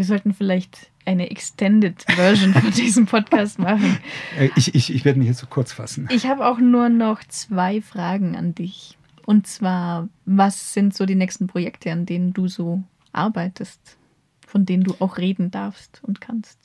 Wir 0.00 0.06
sollten 0.06 0.32
vielleicht 0.32 0.90
eine 1.04 1.30
Extended 1.30 2.06
Version 2.08 2.54
von 2.54 2.70
diesem 2.70 3.04
Podcast 3.04 3.58
machen. 3.58 3.98
Äh, 4.38 4.48
ich, 4.56 4.74
ich, 4.74 4.94
ich 4.94 5.04
werde 5.04 5.18
mich 5.18 5.28
jetzt 5.28 5.40
so 5.40 5.46
kurz 5.46 5.74
fassen. 5.74 6.08
Ich 6.10 6.24
habe 6.24 6.46
auch 6.46 6.56
nur 6.58 6.88
noch 6.88 7.22
zwei 7.24 7.82
Fragen 7.82 8.34
an 8.34 8.54
dich. 8.54 8.96
Und 9.26 9.46
zwar, 9.46 10.08
was 10.24 10.72
sind 10.72 10.94
so 10.94 11.04
die 11.04 11.16
nächsten 11.16 11.48
Projekte, 11.48 11.92
an 11.92 12.06
denen 12.06 12.32
du 12.32 12.48
so 12.48 12.82
arbeitest, 13.12 13.98
von 14.46 14.64
denen 14.64 14.84
du 14.84 14.94
auch 15.00 15.18
reden 15.18 15.50
darfst 15.50 16.00
und 16.02 16.22
kannst? 16.22 16.58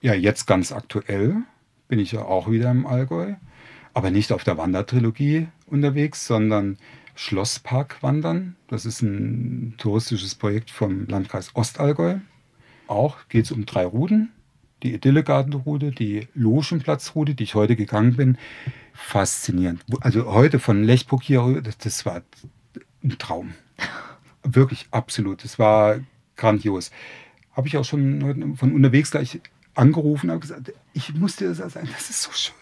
Ja, 0.00 0.12
jetzt 0.12 0.48
ganz 0.48 0.72
aktuell 0.72 1.44
bin 1.86 2.00
ich 2.00 2.10
ja 2.10 2.24
auch 2.24 2.50
wieder 2.50 2.72
im 2.72 2.88
Allgäu, 2.88 3.34
aber 3.94 4.10
nicht 4.10 4.32
auf 4.32 4.42
der 4.42 4.58
Wandertrilogie 4.58 5.46
unterwegs, 5.66 6.26
sondern 6.26 6.76
Schlosspark 7.14 8.02
wandern. 8.02 8.56
Das 8.66 8.84
ist 8.84 9.00
ein 9.00 9.74
touristisches 9.78 10.34
Projekt 10.34 10.72
vom 10.72 11.06
Landkreis 11.06 11.54
Ostallgäu. 11.54 12.18
Auch 12.86 13.16
geht 13.28 13.44
es 13.46 13.52
um 13.52 13.66
drei 13.66 13.84
Routen. 13.84 14.30
Die 14.82 14.94
Idyllegartenroute, 14.94 15.92
die 15.92 16.26
Logenplatzroute, 16.34 17.34
die 17.34 17.44
ich 17.44 17.54
heute 17.54 17.76
gegangen 17.76 18.16
bin. 18.16 18.38
Faszinierend. 18.92 19.82
Also 20.00 20.32
heute 20.32 20.58
von 20.58 20.82
Lechburg 20.82 21.22
hier, 21.22 21.60
das, 21.62 21.78
das 21.78 22.04
war 22.04 22.22
ein 23.02 23.16
Traum. 23.18 23.54
Wirklich 24.42 24.88
absolut. 24.90 25.44
Das 25.44 25.58
war 25.58 26.00
grandios. 26.36 26.90
Habe 27.52 27.68
ich 27.68 27.76
auch 27.76 27.84
schon 27.84 28.56
von 28.56 28.72
unterwegs 28.72 29.12
gleich 29.12 29.40
angerufen 29.74 30.30
und 30.30 30.40
gesagt, 30.40 30.72
ich 30.92 31.14
muss 31.14 31.36
dir 31.36 31.48
das 31.48 31.58
sagen, 31.72 31.88
das 31.92 32.10
ist 32.10 32.22
so 32.22 32.30
schön, 32.32 32.54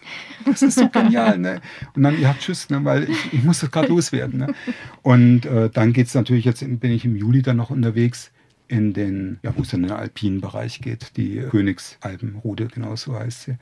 das 0.45 0.61
ist 0.61 0.75
so 0.75 0.87
genial. 0.89 1.37
Ne? 1.37 1.61
Und 1.93 2.03
dann, 2.03 2.19
ja, 2.21 2.33
tschüss, 2.39 2.69
ne, 2.69 2.83
weil 2.85 3.09
ich, 3.09 3.33
ich 3.33 3.43
muss 3.43 3.59
das 3.59 3.71
gerade 3.71 3.89
loswerden. 3.89 4.39
Ne? 4.39 4.53
Und 5.01 5.45
äh, 5.45 5.69
dann 5.69 5.91
geht 5.93 6.07
es 6.07 6.13
natürlich, 6.13 6.45
jetzt 6.45 6.61
bin 6.61 6.91
ich 6.91 7.03
im 7.03 7.15
Juli 7.15 7.41
dann 7.41 7.57
noch 7.57 7.69
unterwegs 7.69 8.31
in 8.71 8.93
den, 8.93 9.39
ja, 9.43 9.53
wo 9.55 9.61
es 9.61 9.73
in 9.73 9.83
den 9.83 9.91
alpinen 9.91 10.41
Bereich 10.41 10.81
geht, 10.81 11.17
die 11.17 11.41
Königsalpenroute, 11.49 12.67
genau 12.67 12.95
so 12.95 13.17
heißt 13.17 13.43
sie. 13.43 13.57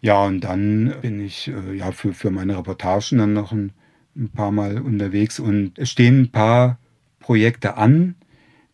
Ja, 0.00 0.24
und 0.24 0.40
dann 0.40 0.94
bin 1.02 1.20
ich 1.20 1.48
äh, 1.48 1.74
ja 1.76 1.92
für, 1.92 2.14
für 2.14 2.30
meine 2.30 2.56
Reportagen 2.56 3.18
dann 3.18 3.32
noch 3.32 3.52
ein, 3.52 3.72
ein 4.16 4.28
paar 4.30 4.52
Mal 4.52 4.80
unterwegs 4.80 5.40
und 5.40 5.78
es 5.78 5.90
stehen 5.90 6.22
ein 6.22 6.30
paar 6.30 6.78
Projekte 7.18 7.76
an, 7.76 8.14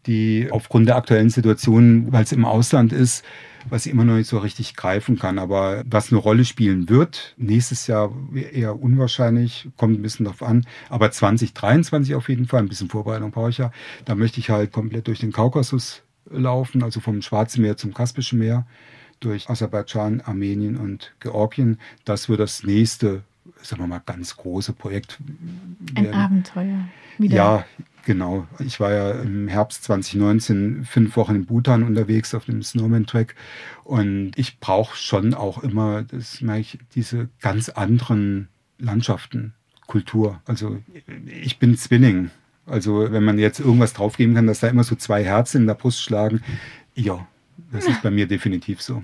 die 0.07 0.49
aufgrund 0.51 0.89
der 0.89 0.97
aktuellen 0.97 1.31
Situation, 1.31 2.13
weil 2.13 2.23
es 2.23 2.33
im 2.33 2.45
Ausland 2.45 2.93
ist, 2.93 3.25
was 3.71 3.87
ich 3.87 3.93
immer 3.93 4.05
noch 4.05 4.17
nicht 4.17 4.29
so 4.29 4.39
richtig 4.39 4.77
greifen 4.77 5.19
kann. 5.19 5.39
Aber 5.39 5.83
was 5.87 6.13
eine 6.13 6.21
Rolle 6.21 6.45
spielen 6.45 6.89
wird, 6.89 7.35
nächstes 7.37 7.87
Jahr 7.87 8.13
eher 8.35 8.81
unwahrscheinlich, 8.81 9.69
kommt 9.77 9.99
ein 9.99 10.03
bisschen 10.03 10.27
drauf 10.27 10.43
an. 10.43 10.67
Aber 10.89 11.11
2023 11.11 12.15
auf 12.15 12.29
jeden 12.29 12.47
Fall, 12.47 12.61
ein 12.61 12.69
bisschen 12.69 12.89
Vorbereitung 12.89 13.31
brauche 13.31 13.51
ich 13.51 13.59
ja. 13.59 13.73
Da 14.05 14.15
möchte 14.15 14.41
ich 14.41 14.51
halt 14.51 14.73
komplett 14.73 15.07
durch 15.07 15.21
den 15.21 15.33
Kaukasus 15.33 16.03
laufen, 16.31 16.83
also 16.83 17.01
vom 17.01 17.23
Schwarzen 17.23 17.63
Meer 17.63 17.77
zum 17.77 17.95
Kaspischen 17.95 18.39
Meer, 18.39 18.67
durch 19.21 19.49
Aserbaidschan, 19.49 20.21
Armenien 20.21 20.77
und 20.77 21.15
Georgien. 21.21 21.79
Das 22.05 22.29
wird 22.29 22.41
das 22.41 22.65
nächste, 22.65 23.23
sagen 23.63 23.83
wir 23.83 23.87
mal, 23.87 24.03
ganz 24.05 24.37
große 24.37 24.73
Projekt. 24.73 25.19
Ein 25.95 26.13
Abenteuer. 26.13 26.89
Wieder. 27.19 27.37
Ja, 27.37 27.65
genau. 28.05 28.47
Ich 28.59 28.81
war 28.81 28.93
ja 28.93 29.13
im 29.13 29.49
Herbst 29.49 29.85
2019 29.85 30.85
fünf 30.85 31.17
Wochen 31.17 31.35
in 31.35 31.47
Bhutan 31.47 31.83
unterwegs 31.83 32.35
auf 32.35 32.45
dem 32.45 32.63
Snowman-Track 32.63 33.35
und 33.85 34.33
ich 34.37 34.61
brauche 34.61 34.97
schon 34.97 35.35
auch 35.35 35.63
immer, 35.63 36.03
das 36.03 36.41
merke 36.41 36.61
ich, 36.61 36.79
diese 36.95 37.29
ganz 37.41 37.69
anderen 37.69 38.49
Landschaften, 38.79 39.55
Kultur. 39.87 40.41
Also 40.45 40.79
ich 41.27 41.59
bin 41.59 41.77
Zwilling. 41.77 42.31
Also 42.67 43.13
wenn 43.13 43.25
man 43.25 43.39
jetzt 43.39 43.61
irgendwas 43.61 43.93
draufgeben 43.93 44.35
kann, 44.35 44.47
dass 44.47 44.61
da 44.61 44.69
immer 44.69 44.85
so 44.85 44.97
zwei 44.97 45.25
Herzen 45.25 45.63
in 45.63 45.67
der 45.67 45.75
Brust 45.75 46.03
schlagen, 46.03 46.43
ja, 46.95 47.27
das 47.73 47.87
ist 47.87 48.03
bei 48.03 48.11
mir 48.11 48.27
definitiv 48.27 48.83
so. 48.83 49.03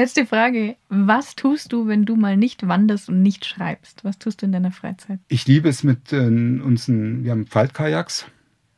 Letzte 0.00 0.24
Frage. 0.24 0.76
Was 0.88 1.36
tust 1.36 1.74
du, 1.74 1.86
wenn 1.86 2.06
du 2.06 2.16
mal 2.16 2.34
nicht 2.34 2.66
wanderst 2.66 3.10
und 3.10 3.20
nicht 3.20 3.44
schreibst? 3.44 4.02
Was 4.02 4.18
tust 4.18 4.40
du 4.40 4.46
in 4.46 4.52
deiner 4.52 4.72
Freizeit? 4.72 5.18
Ich 5.28 5.46
liebe 5.46 5.68
es 5.68 5.84
mit 5.84 6.10
äh, 6.14 6.16
unseren, 6.16 7.22
wir 7.22 7.32
haben 7.32 7.46
Faltkajaks, 7.46 8.24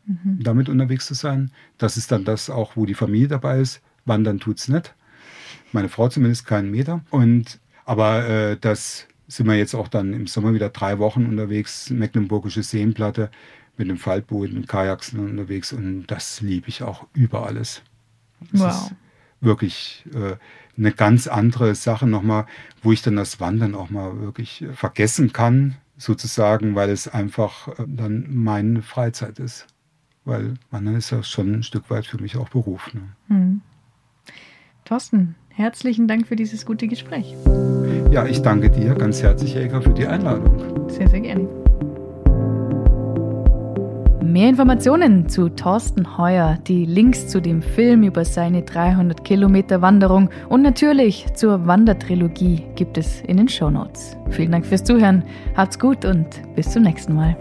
mhm. 0.04 0.40
damit 0.42 0.68
unterwegs 0.68 1.06
zu 1.06 1.14
sein. 1.14 1.52
Das 1.78 1.96
ist 1.96 2.10
dann 2.10 2.24
das 2.24 2.50
auch, 2.50 2.74
wo 2.74 2.86
die 2.86 2.94
Familie 2.94 3.28
dabei 3.28 3.60
ist. 3.60 3.82
Wandern 4.04 4.40
tut 4.40 4.58
es 4.58 4.66
nicht. 4.66 4.96
Meine 5.70 5.88
Frau 5.88 6.08
zumindest 6.08 6.44
keinen 6.44 6.72
Meter. 6.72 7.04
Und 7.10 7.60
aber 7.84 8.28
äh, 8.28 8.56
das 8.60 9.06
sind 9.28 9.46
wir 9.46 9.54
jetzt 9.54 9.76
auch 9.76 9.86
dann 9.86 10.14
im 10.14 10.26
Sommer 10.26 10.54
wieder 10.54 10.70
drei 10.70 10.98
Wochen 10.98 11.26
unterwegs, 11.26 11.88
Mecklenburgische 11.90 12.64
Seenplatte 12.64 13.30
mit 13.76 13.88
dem 13.88 13.96
Faltboot, 13.96 14.52
mit 14.52 14.66
Kajaks 14.66 15.14
unterwegs 15.14 15.72
und 15.72 16.08
das 16.08 16.40
liebe 16.40 16.68
ich 16.68 16.82
auch 16.82 17.06
über 17.14 17.46
alles. 17.46 17.80
Das 18.50 18.60
wow. 18.60 18.70
ist 18.90 18.94
wirklich 19.42 20.04
äh, 20.14 20.36
eine 20.78 20.92
ganz 20.92 21.26
andere 21.26 21.74
Sache 21.74 22.06
nochmal, 22.06 22.46
wo 22.82 22.92
ich 22.92 23.02
dann 23.02 23.16
das 23.16 23.40
Wandern 23.40 23.74
auch 23.74 23.90
mal 23.90 24.20
wirklich 24.20 24.64
vergessen 24.72 25.32
kann, 25.32 25.76
sozusagen, 25.96 26.74
weil 26.74 26.90
es 26.90 27.08
einfach 27.08 27.68
äh, 27.68 27.84
dann 27.86 28.26
meine 28.30 28.82
Freizeit 28.82 29.38
ist. 29.38 29.66
Weil 30.24 30.54
Wandern 30.70 30.96
ist 30.96 31.10
ja 31.10 31.22
schon 31.22 31.52
ein 31.52 31.62
Stück 31.62 31.90
weit 31.90 32.06
für 32.06 32.18
mich 32.18 32.36
auch 32.36 32.48
Beruf. 32.48 32.94
Ne? 32.94 33.02
Hm. 33.28 33.60
Thorsten, 34.84 35.34
herzlichen 35.50 36.08
Dank 36.08 36.28
für 36.28 36.36
dieses 36.36 36.64
gute 36.64 36.88
Gespräch. 36.88 37.34
Ja, 38.10 38.26
ich 38.26 38.42
danke 38.42 38.70
dir 38.70 38.94
ganz 38.94 39.22
herzlich, 39.22 39.56
Eka, 39.56 39.80
für 39.80 39.94
die 39.94 40.06
Einladung. 40.06 40.88
Sehr, 40.88 41.08
sehr 41.08 41.20
gerne. 41.20 41.61
Mehr 44.32 44.48
Informationen 44.48 45.28
zu 45.28 45.50
Thorsten 45.50 46.16
Heuer, 46.16 46.56
die 46.66 46.86
Links 46.86 47.28
zu 47.28 47.38
dem 47.42 47.60
Film 47.60 48.02
über 48.02 48.24
seine 48.24 48.62
300 48.62 49.24
Kilometer 49.24 49.82
Wanderung 49.82 50.30
und 50.48 50.62
natürlich 50.62 51.26
zur 51.34 51.66
Wandertrilogie 51.66 52.64
gibt 52.74 52.96
es 52.96 53.20
in 53.20 53.36
den 53.36 53.48
Shownotes. 53.48 54.16
Vielen 54.30 54.52
Dank 54.52 54.64
fürs 54.64 54.84
Zuhören, 54.84 55.22
habt's 55.54 55.78
gut 55.78 56.06
und 56.06 56.26
bis 56.56 56.70
zum 56.70 56.84
nächsten 56.84 57.14
Mal. 57.14 57.36